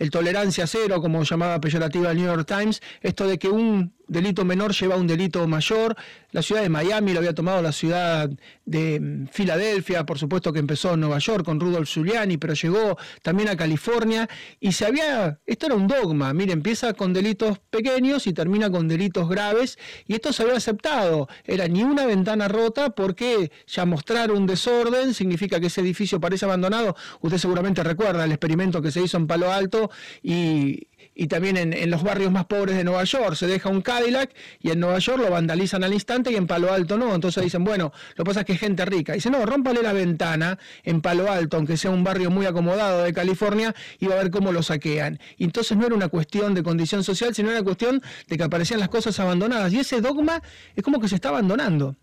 [0.00, 4.44] el tolerancia cero, como llamaba peyorativa el New York Times, esto de que un delito
[4.44, 5.96] menor lleva a un delito mayor.
[6.32, 8.28] La ciudad de Miami lo había tomado la ciudad
[8.64, 12.98] de mm, Filadelfia, por supuesto que empezó en Nueva York con Rudolf Giuliani, pero llegó
[13.22, 18.26] también a California y se había, esto era un dogma, mire, empieza con delitos pequeños
[18.26, 22.90] y termina con delitos graves y esto se había aceptado, era ni una ventana rota
[22.90, 26.96] porque ya mostrar un desorden significa que ese edificio parece abandonado.
[27.20, 29.90] Usted seguramente recuerda el experimento que se hizo en Palo Alto
[30.22, 33.34] y y también en, los barrios más pobres de Nueva York.
[33.34, 36.72] Se deja un Cadillac y en Nueva York lo vandalizan al instante y en Palo
[36.72, 37.14] Alto no.
[37.14, 39.12] Entonces dicen, bueno, lo que pasa es que es gente rica.
[39.12, 43.12] Dice, no, rómpale la ventana en Palo Alto, aunque sea un barrio muy acomodado de
[43.12, 45.18] California, y va a ver cómo lo saquean.
[45.36, 48.44] Y entonces no era una cuestión de condición social, sino era una cuestión de que
[48.44, 49.72] aparecían las cosas abandonadas.
[49.72, 50.42] Y ese dogma
[50.74, 51.96] es como que se está abandonando.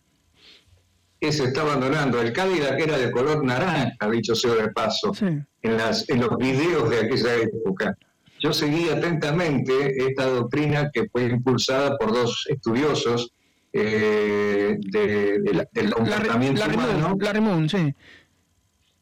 [1.22, 2.22] se está abandonando.
[2.22, 6.90] El Cadillac era de color naranja, dicho sea de paso, en, las, en los videos
[6.90, 7.98] de aquella época
[8.40, 13.32] yo seguí atentamente esta doctrina que fue impulsada por dos estudiosos
[13.74, 17.70] eh, del comportamiento humano.
[17.70, 17.94] sí.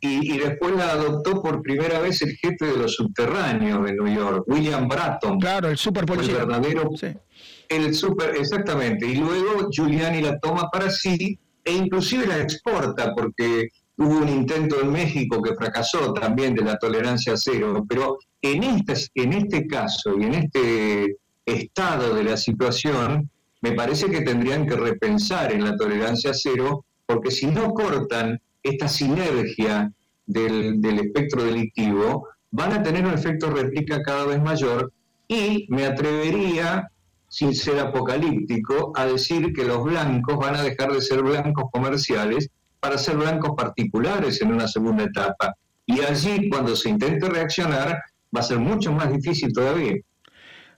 [0.01, 4.43] Y, después la adoptó por primera vez el jefe de los subterráneos de New York,
[4.45, 5.39] William Bratton.
[5.39, 6.41] Claro, el super policía.
[6.41, 6.91] El verdadero.
[7.67, 9.07] El super, exactamente.
[9.07, 14.81] Y luego Giuliani la toma para sí e inclusive la exporta porque hubo un intento
[14.81, 20.17] en México que fracasó también de la tolerancia cero, pero en este, en este caso
[20.19, 23.29] y en este estado de la situación,
[23.61, 28.87] me parece que tendrían que repensar en la tolerancia cero, porque si no cortan esta
[28.87, 29.91] sinergia
[30.25, 34.91] del, del espectro delictivo, van a tener un efecto réplica cada vez mayor
[35.27, 36.89] y me atrevería,
[37.27, 42.49] sin ser apocalíptico, a decir que los blancos van a dejar de ser blancos comerciales
[42.85, 45.55] para ser blancos particulares en una segunda etapa.
[45.87, 47.99] Y allí, cuando se intente reaccionar,
[48.35, 49.95] va a ser mucho más difícil todavía.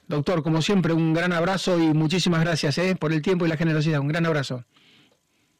[0.07, 2.95] Doctor, como siempre, un gran abrazo y muchísimas gracias ¿eh?
[2.97, 3.99] por el tiempo y la generosidad.
[3.99, 4.63] Un gran abrazo.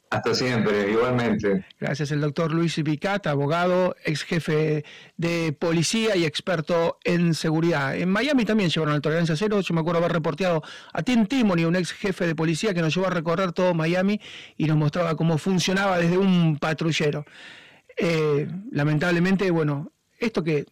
[0.10, 1.66] Hasta siempre, igualmente.
[1.80, 4.86] Gracias, el doctor Luis Vicat, abogado, ex jefe
[5.18, 7.96] de policía y experto en seguridad.
[7.96, 9.60] En Miami también llevaron la tolerancia cero.
[9.60, 12.96] Yo me acuerdo haber reporteado a Tim Timony, un ex jefe de policía que nos
[12.96, 14.22] llevó a recorrer todo Miami
[14.56, 17.26] y nos mostraba cómo funcionaba desde un patrullero.
[17.98, 20.66] Eh, lamentablemente, bueno, esto que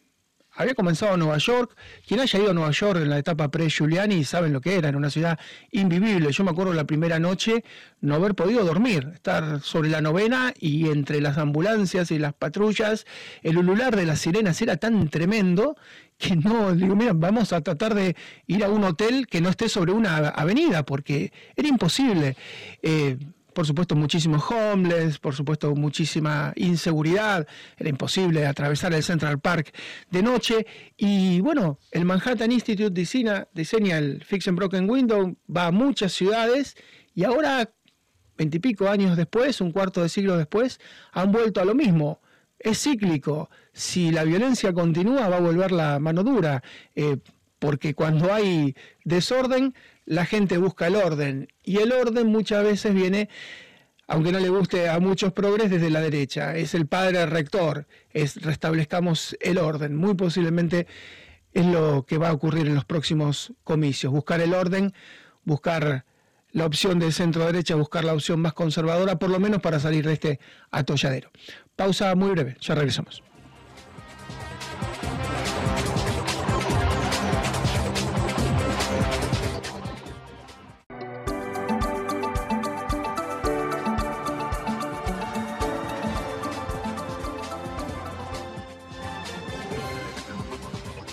[0.56, 1.76] había comenzado en Nueva York.
[2.08, 4.96] Quien haya ido a Nueva York en la etapa pre-Giuliani saben lo que era, en
[4.96, 5.40] una ciudad
[5.72, 6.32] invivible.
[6.32, 7.64] Yo me acuerdo la primera noche
[8.02, 13.06] no haber podido dormir, estar sobre la novena y entre las ambulancias y las patrullas,
[13.42, 15.76] el ulular de las sirenas era tan tremendo
[16.18, 18.16] que no, digo, mira, vamos a tratar de
[18.48, 22.38] ir a un hotel que no esté sobre una avenida, porque era imposible.
[22.82, 23.18] Eh,
[23.56, 29.74] por supuesto muchísimos homeless, por supuesto muchísima inseguridad, era imposible atravesar el Central Park
[30.12, 35.68] de noche y bueno, el Manhattan Institute diseña, diseña el Fix and Broken Window, va
[35.68, 36.76] a muchas ciudades
[37.16, 37.72] y ahora,
[38.38, 40.82] veintipico años después, un cuarto de siglo después,
[41.14, 42.20] han vuelto a lo mismo.
[42.60, 43.50] Es cíclico.
[43.72, 46.62] Si la violencia continúa, va a volver la mano dura.
[46.94, 47.18] Eh,
[47.60, 49.74] porque cuando hay desorden,
[50.06, 53.30] la gente busca el orden y el orden muchas veces viene,
[54.08, 56.56] aunque no le guste a muchos progres, desde la derecha.
[56.56, 59.96] Es el padre rector, es restablezcamos el orden.
[59.96, 60.88] Muy posiblemente
[61.54, 64.14] es lo que va a ocurrir en los próximos comicios.
[64.14, 64.94] Buscar el orden,
[65.44, 66.06] buscar
[66.52, 70.06] la opción de centro derecha, buscar la opción más conservadora, por lo menos para salir
[70.06, 70.40] de este
[70.72, 71.32] atolladero.
[71.76, 73.24] Pausa muy breve, ya regresamos.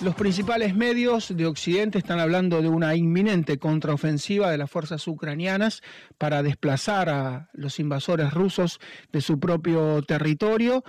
[0.02, 5.80] Los principales medios de Occidente están hablando de una inminente contraofensiva de las fuerzas ucranianas
[6.18, 8.80] para desplazar a los invasores rusos
[9.12, 10.82] de su propio territorio.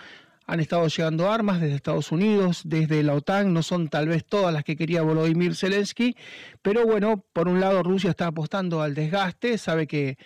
[0.47, 4.51] Han estado llegando armas desde Estados Unidos, desde la OTAN, no son tal vez todas
[4.51, 6.17] las que quería Volodymyr Zelensky,
[6.63, 10.17] pero bueno, por un lado Rusia está apostando al desgaste, sabe que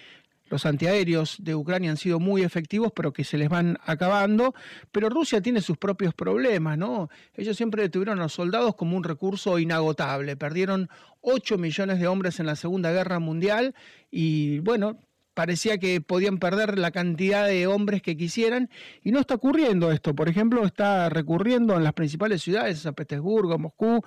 [0.50, 4.54] los antiaéreos de Ucrania han sido muy efectivos, pero que se les van acabando.
[4.92, 7.10] Pero Rusia tiene sus propios problemas, ¿no?
[7.36, 10.38] Ellos siempre tuvieron a los soldados como un recurso inagotable.
[10.38, 10.90] Perdieron
[11.22, 13.76] 8 millones de hombres en la Segunda Guerra Mundial
[14.10, 14.98] y, bueno,
[15.38, 18.72] parecía que podían perder la cantidad de hombres que quisieran
[19.04, 20.16] y no está ocurriendo esto.
[20.16, 24.02] Por ejemplo, está recurriendo en las principales ciudades, San Petersburgo, Moscú,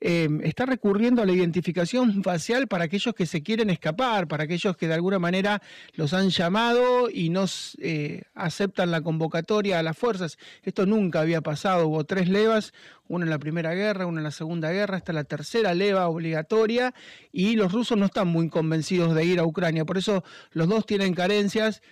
[0.00, 4.76] em, está recurriendo a la identificación facial para aquellos que se quieren escapar, para aquellos
[4.76, 5.62] que de alguna manera
[5.94, 7.44] los han llamado y no
[7.78, 10.38] eh, aceptan la convocatoria a las fuerzas.
[10.62, 12.72] Esto nunca había pasado, hubo tres levas,
[13.08, 16.94] una en la Primera Guerra, una en la Segunda Guerra, esta la tercera leva obligatoria
[17.32, 20.86] y los rusos no están muy convencidos de ir a Ucrania, por eso los dos
[20.86, 21.82] tienen carencias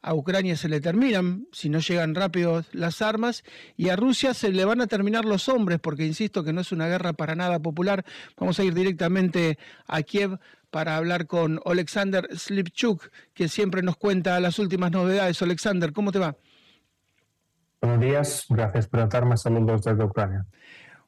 [0.00, 3.42] a Ucrania se le terminan, si no llegan rápido las armas,
[3.76, 6.72] y a Rusia se le van a terminar los hombres, porque insisto que no es
[6.72, 8.04] una guerra para nada popular.
[8.36, 10.38] Vamos a ir directamente a Kiev
[10.70, 15.40] para hablar con Alexander Slipchuk, que siempre nos cuenta las últimas novedades.
[15.42, 16.36] Alexander, ¿cómo te va?
[17.80, 19.36] Buenos días, gracias por tratarme.
[19.36, 20.46] Saludos desde Ucrania.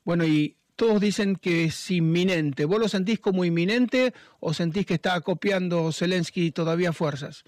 [0.05, 2.65] Bueno, y todos dicen que es inminente.
[2.65, 7.45] ¿Vos lo sentís como inminente o sentís que está copiando Zelensky todavía fuerzas?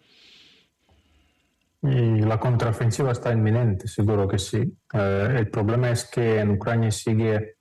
[1.82, 4.72] Y la contraofensiva está inminente, seguro que sí.
[4.92, 7.56] Eh, el problema es que en Ucrania sigue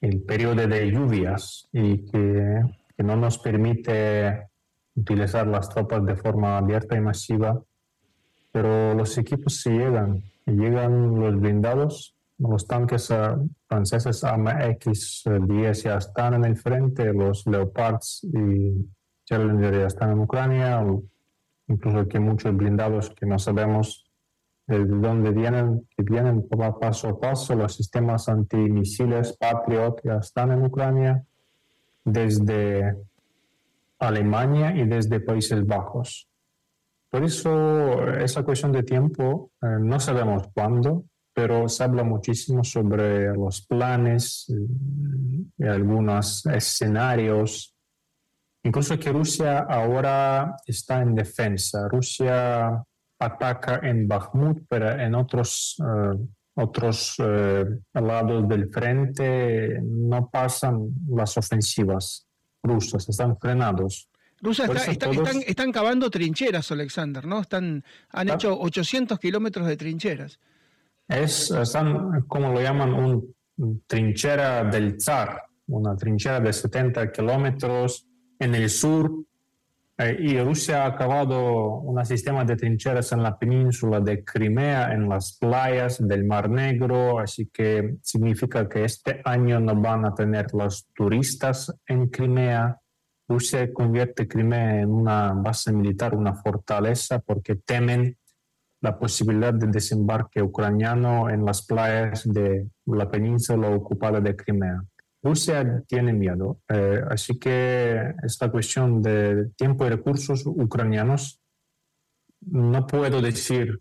[0.00, 2.60] el periodo de lluvias y que,
[2.94, 4.48] que, no nos permite
[4.94, 7.62] utilizar las tropas de forma abierta y masiva.
[8.50, 16.34] Pero los equipos sí llegan, llegan los blindados, los tanques uh, franceses AMX-10 ya están
[16.34, 18.86] en el frente, los Leopards y
[19.24, 20.84] Challenger ya están en Ucrania,
[21.72, 24.04] incluso que muchos blindados que no sabemos
[24.66, 26.48] de dónde vienen, que vienen
[26.80, 31.24] paso a paso, los sistemas antimisiles Patriot ya están en Ucrania,
[32.04, 32.96] desde
[33.98, 36.28] Alemania y desde Países Bajos.
[37.10, 41.04] Por eso esa cuestión de tiempo, eh, no sabemos cuándo,
[41.34, 44.46] pero se habla muchísimo sobre los planes
[45.58, 47.71] y algunos escenarios
[48.64, 51.88] Incluso que Rusia ahora está en defensa.
[51.88, 52.82] Rusia
[53.18, 56.18] ataca en Bakhmut, pero en otros, eh,
[56.54, 62.26] otros eh, lados del frente no pasan las ofensivas
[62.62, 64.08] rusas, están frenados.
[64.40, 67.40] Rusia están, están, cavando trincheras, Alexander, ¿no?
[67.40, 70.38] Están, han hecho 800 kilómetros de trincheras.
[71.06, 73.34] Es, están, como lo llaman, un
[73.86, 78.06] trinchera del zar, una trinchera de 70 kilómetros
[78.42, 79.24] en el sur
[79.98, 85.08] eh, y Rusia ha acabado un sistema de trincheras en la península de Crimea, en
[85.08, 90.52] las playas del Mar Negro, así que significa que este año no van a tener
[90.54, 92.80] los turistas en Crimea.
[93.28, 98.16] Rusia convierte Crimea en una base militar, una fortaleza, porque temen
[98.80, 104.82] la posibilidad de desembarque ucraniano en las playas de la península ocupada de Crimea.
[105.22, 111.40] Rusia tiene miedo, eh, así que esta cuestión de tiempo y recursos ucranianos
[112.40, 113.80] no puedo decir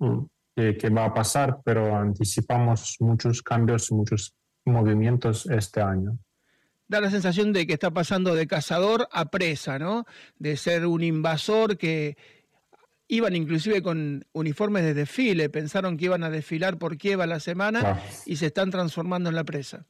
[0.00, 6.18] mm, qué va a pasar, pero anticipamos muchos cambios, muchos movimientos este año.
[6.88, 10.04] Da la sensación de que está pasando de cazador a presa, ¿no?
[10.38, 12.16] De ser un invasor que
[13.08, 17.40] iban inclusive con uniformes de desfile, pensaron que iban a desfilar por Kiev a la
[17.40, 19.86] semana y se están transformando en la presa.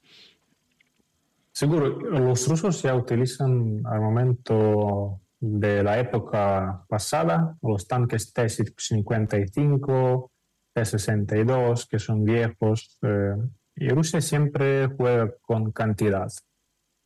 [1.57, 10.31] Seguro, los rusos ya utilizan al momento de la época pasada los tanques T-55,
[10.75, 13.37] T-62, que son viejos, eh,
[13.75, 16.31] y Rusia siempre juega con cantidad.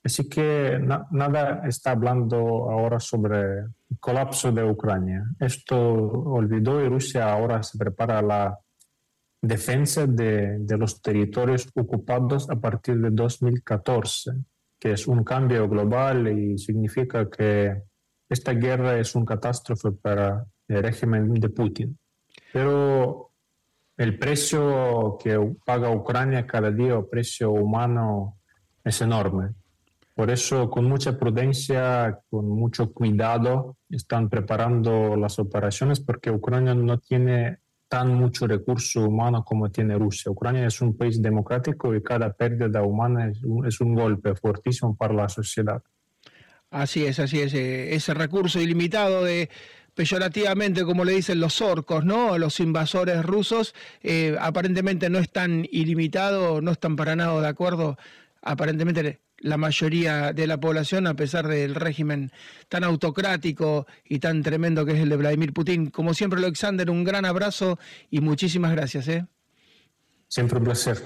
[0.03, 0.81] Así que
[1.13, 2.37] nada está hablando
[2.73, 5.27] ahora sobre el colapso de Ucrania.
[5.39, 8.59] Esto olvidó y Rusia ahora se prepara la
[9.43, 14.33] defensa de, los territorios ocupados a partir de 2014,
[14.79, 17.83] que es un cambio global y significa que
[18.29, 21.99] esta guerra es una catástrofe para el régimen de Putin.
[22.53, 23.31] Pero
[23.97, 28.39] el precio que paga Ucrania cada día, el precio humano,
[28.85, 29.51] es enorme.
[30.15, 36.99] Por eso, con mucha prudencia, con mucho cuidado, están preparando las operaciones porque Ucrania no
[36.99, 37.59] tiene
[37.91, 40.31] tan mucho recurso humano como tiene Rusia.
[40.31, 43.33] Ucrania es un país democrático y cada pérdida humana
[43.67, 45.83] es un, golpe fuertísimo para la sociedad.
[46.71, 47.53] Así es, así es.
[47.53, 49.51] Eh, ese recurso ilimitado de
[49.93, 52.39] peyorativamente, como le dicen los orcos, ¿no?
[52.39, 53.75] Los invasores rusos,
[54.05, 57.99] eh, aparentemente no es tan ilimitado, no están para nada de acuerdo.
[58.41, 62.31] Aparentemente la mayoría de la población, a pesar del régimen
[62.69, 65.91] tan autocrático y tan tremendo que es el de Vladimir Putin.
[65.91, 67.79] Como siempre, Alexander, un gran abrazo
[68.11, 69.09] y muchísimas gracias.
[69.09, 69.27] ¿eh?
[70.29, 70.99] Siempre un placer.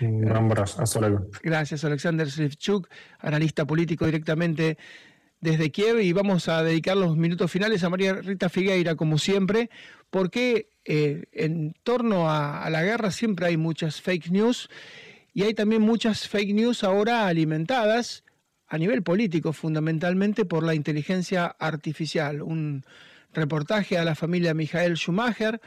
[0.00, 0.80] Un gran abrazo.
[0.80, 1.26] Hasta luego.
[1.42, 4.78] Gracias, Alexander Slivchuk, analista político directamente
[5.40, 6.00] desde Kiev.
[6.00, 9.70] Y vamos a dedicar los minutos finales a María Rita Figueira, como siempre,
[10.08, 14.70] porque eh, en torno a la guerra siempre hay muchas fake news
[15.34, 18.24] Y hay también muchas fake news ahora alimentadas
[18.66, 22.42] a nivel político, fundamentalmente por la inteligencia artificial.
[22.42, 22.84] Un
[23.32, 25.60] reportaje a la familia Michael Schumacher,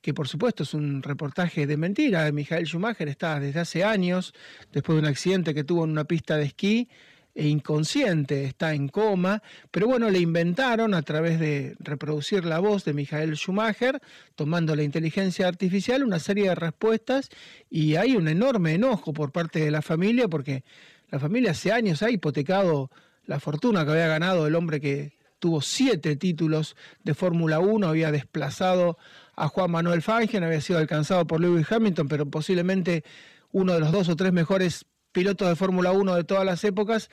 [0.00, 2.30] que por supuesto es un reportaje de mentira.
[2.32, 4.34] Michael Schumacher está desde hace años,
[4.72, 6.88] después de un accidente que tuvo en una pista de esquí,
[7.34, 12.84] e inconsciente, está en coma, pero bueno, le inventaron a través de reproducir la voz
[12.84, 14.00] de Michael Schumacher,
[14.34, 17.30] tomando la inteligencia artificial, una serie de respuestas
[17.70, 20.64] y hay un enorme enojo por parte de la familia porque
[21.10, 22.90] la familia hace años ha hipotecado
[23.24, 28.12] la fortuna que había ganado el hombre que tuvo siete títulos de Fórmula 1, había
[28.12, 28.98] desplazado
[29.34, 33.02] a Juan Manuel Fangio, había sido alcanzado por Lewis Hamilton, pero posiblemente
[33.50, 37.10] uno de los dos o tres mejores pilotos de Fórmula 1 de todas las épocas.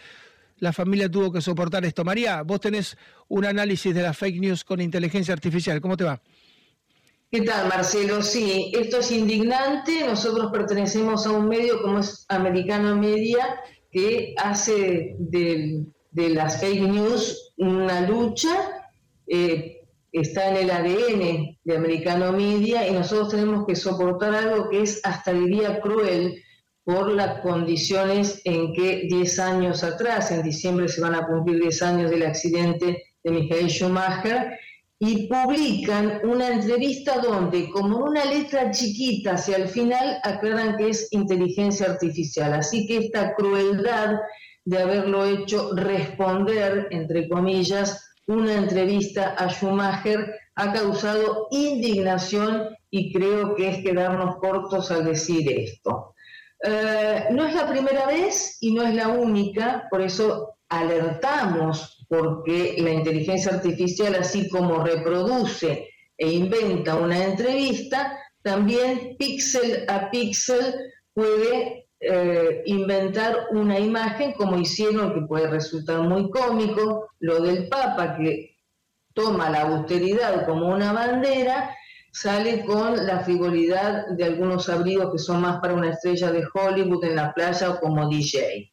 [0.58, 2.04] La familia tuvo que soportar esto.
[2.04, 2.98] María, vos tenés
[3.28, 5.80] un análisis de las fake news con inteligencia artificial.
[5.80, 6.22] ¿Cómo te va?
[7.32, 8.22] ¿Qué tal, Marcelo?
[8.22, 10.06] Sí, esto es indignante.
[10.06, 13.60] Nosotros pertenecemos a un medio como es Americano Media,
[13.92, 18.90] que hace de, de las fake news una lucha,
[19.28, 19.82] eh,
[20.12, 25.00] está en el ADN de Americano Media y nosotros tenemos que soportar algo que es
[25.04, 26.42] hasta diría cruel
[26.90, 31.84] por las condiciones en que 10 años atrás, en diciembre se van a cumplir 10
[31.84, 34.58] años del accidente de Michael Schumacher,
[34.98, 41.10] y publican una entrevista donde, como una letra chiquita hacia el final, aclaran que es
[41.12, 42.54] inteligencia artificial.
[42.54, 44.16] Así que esta crueldad
[44.66, 53.54] de haberlo hecho responder, entre comillas, una entrevista a Schumacher ha causado indignación y creo
[53.56, 56.16] que es quedarnos cortos al decir esto.
[56.62, 62.76] Eh, no es la primera vez y no es la única, por eso alertamos porque
[62.80, 70.76] la inteligencia artificial, así como reproduce e inventa una entrevista, también píxel a píxel
[71.14, 78.18] puede eh, inventar una imagen como hicieron, que puede resultar muy cómico, lo del Papa
[78.18, 78.58] que
[79.14, 81.76] toma la austeridad como una bandera,
[82.12, 87.04] sale con la frivolidad de algunos abrigos que son más para una estrella de Hollywood
[87.06, 88.72] en la playa o como DJ.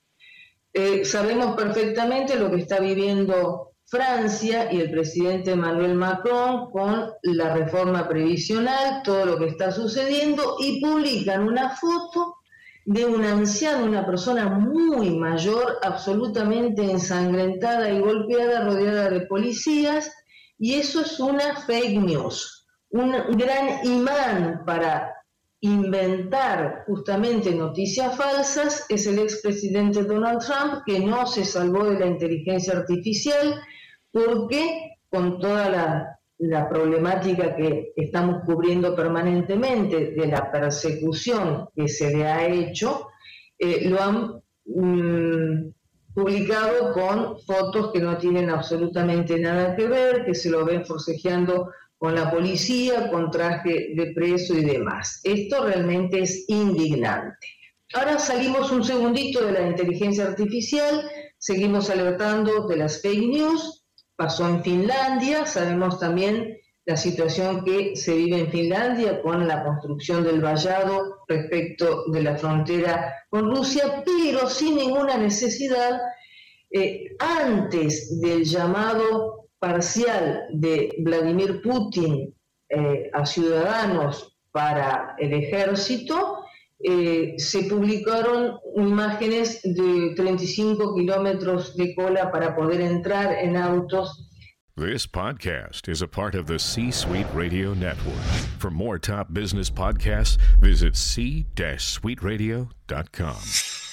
[0.72, 7.54] Eh, sabemos perfectamente lo que está viviendo Francia y el presidente Emmanuel Macron con la
[7.54, 12.36] reforma previsional, todo lo que está sucediendo, y publican una foto
[12.84, 20.12] de un anciano, una persona muy mayor, absolutamente ensangrentada y golpeada, rodeada de policías,
[20.58, 22.55] y eso es una fake news,
[22.90, 25.16] un gran imán para
[25.60, 32.06] inventar justamente noticias falsas es el expresidente Donald Trump, que no se salvó de la
[32.06, 33.60] inteligencia artificial
[34.12, 42.26] porque con toda la problemática que estamos cubriendo permanentemente de la persecución que se le
[42.26, 43.08] ha hecho,
[43.58, 45.72] eh, lo han mm,
[46.14, 51.70] publicado con fotos que no tienen absolutamente nada que ver, que se lo ven forcejeando
[51.98, 55.20] con la policía, con traje de preso y demás.
[55.24, 57.46] Esto realmente es indignante.
[57.94, 63.86] Ahora salimos un segundito de la inteligencia artificial, seguimos alertando de las fake news,
[64.16, 70.22] pasó en Finlandia, sabemos también la situación que se vive en Finlandia con la construcción
[70.22, 76.00] del vallado respecto de la frontera con Rusia, pero sin ninguna necesidad,
[76.70, 82.32] eh, antes del llamado parcial de Vladimir Putin
[82.68, 86.44] eh, a ciudadanos para el ejército,
[86.78, 94.22] eh, se publicaron imágenes de 35 kilómetros de cola para poder entrar en autos.
[94.76, 98.20] This podcast is a part of the C Suite Radio Network.
[98.58, 103.85] For more top business podcasts, visit c-suiteradio.com.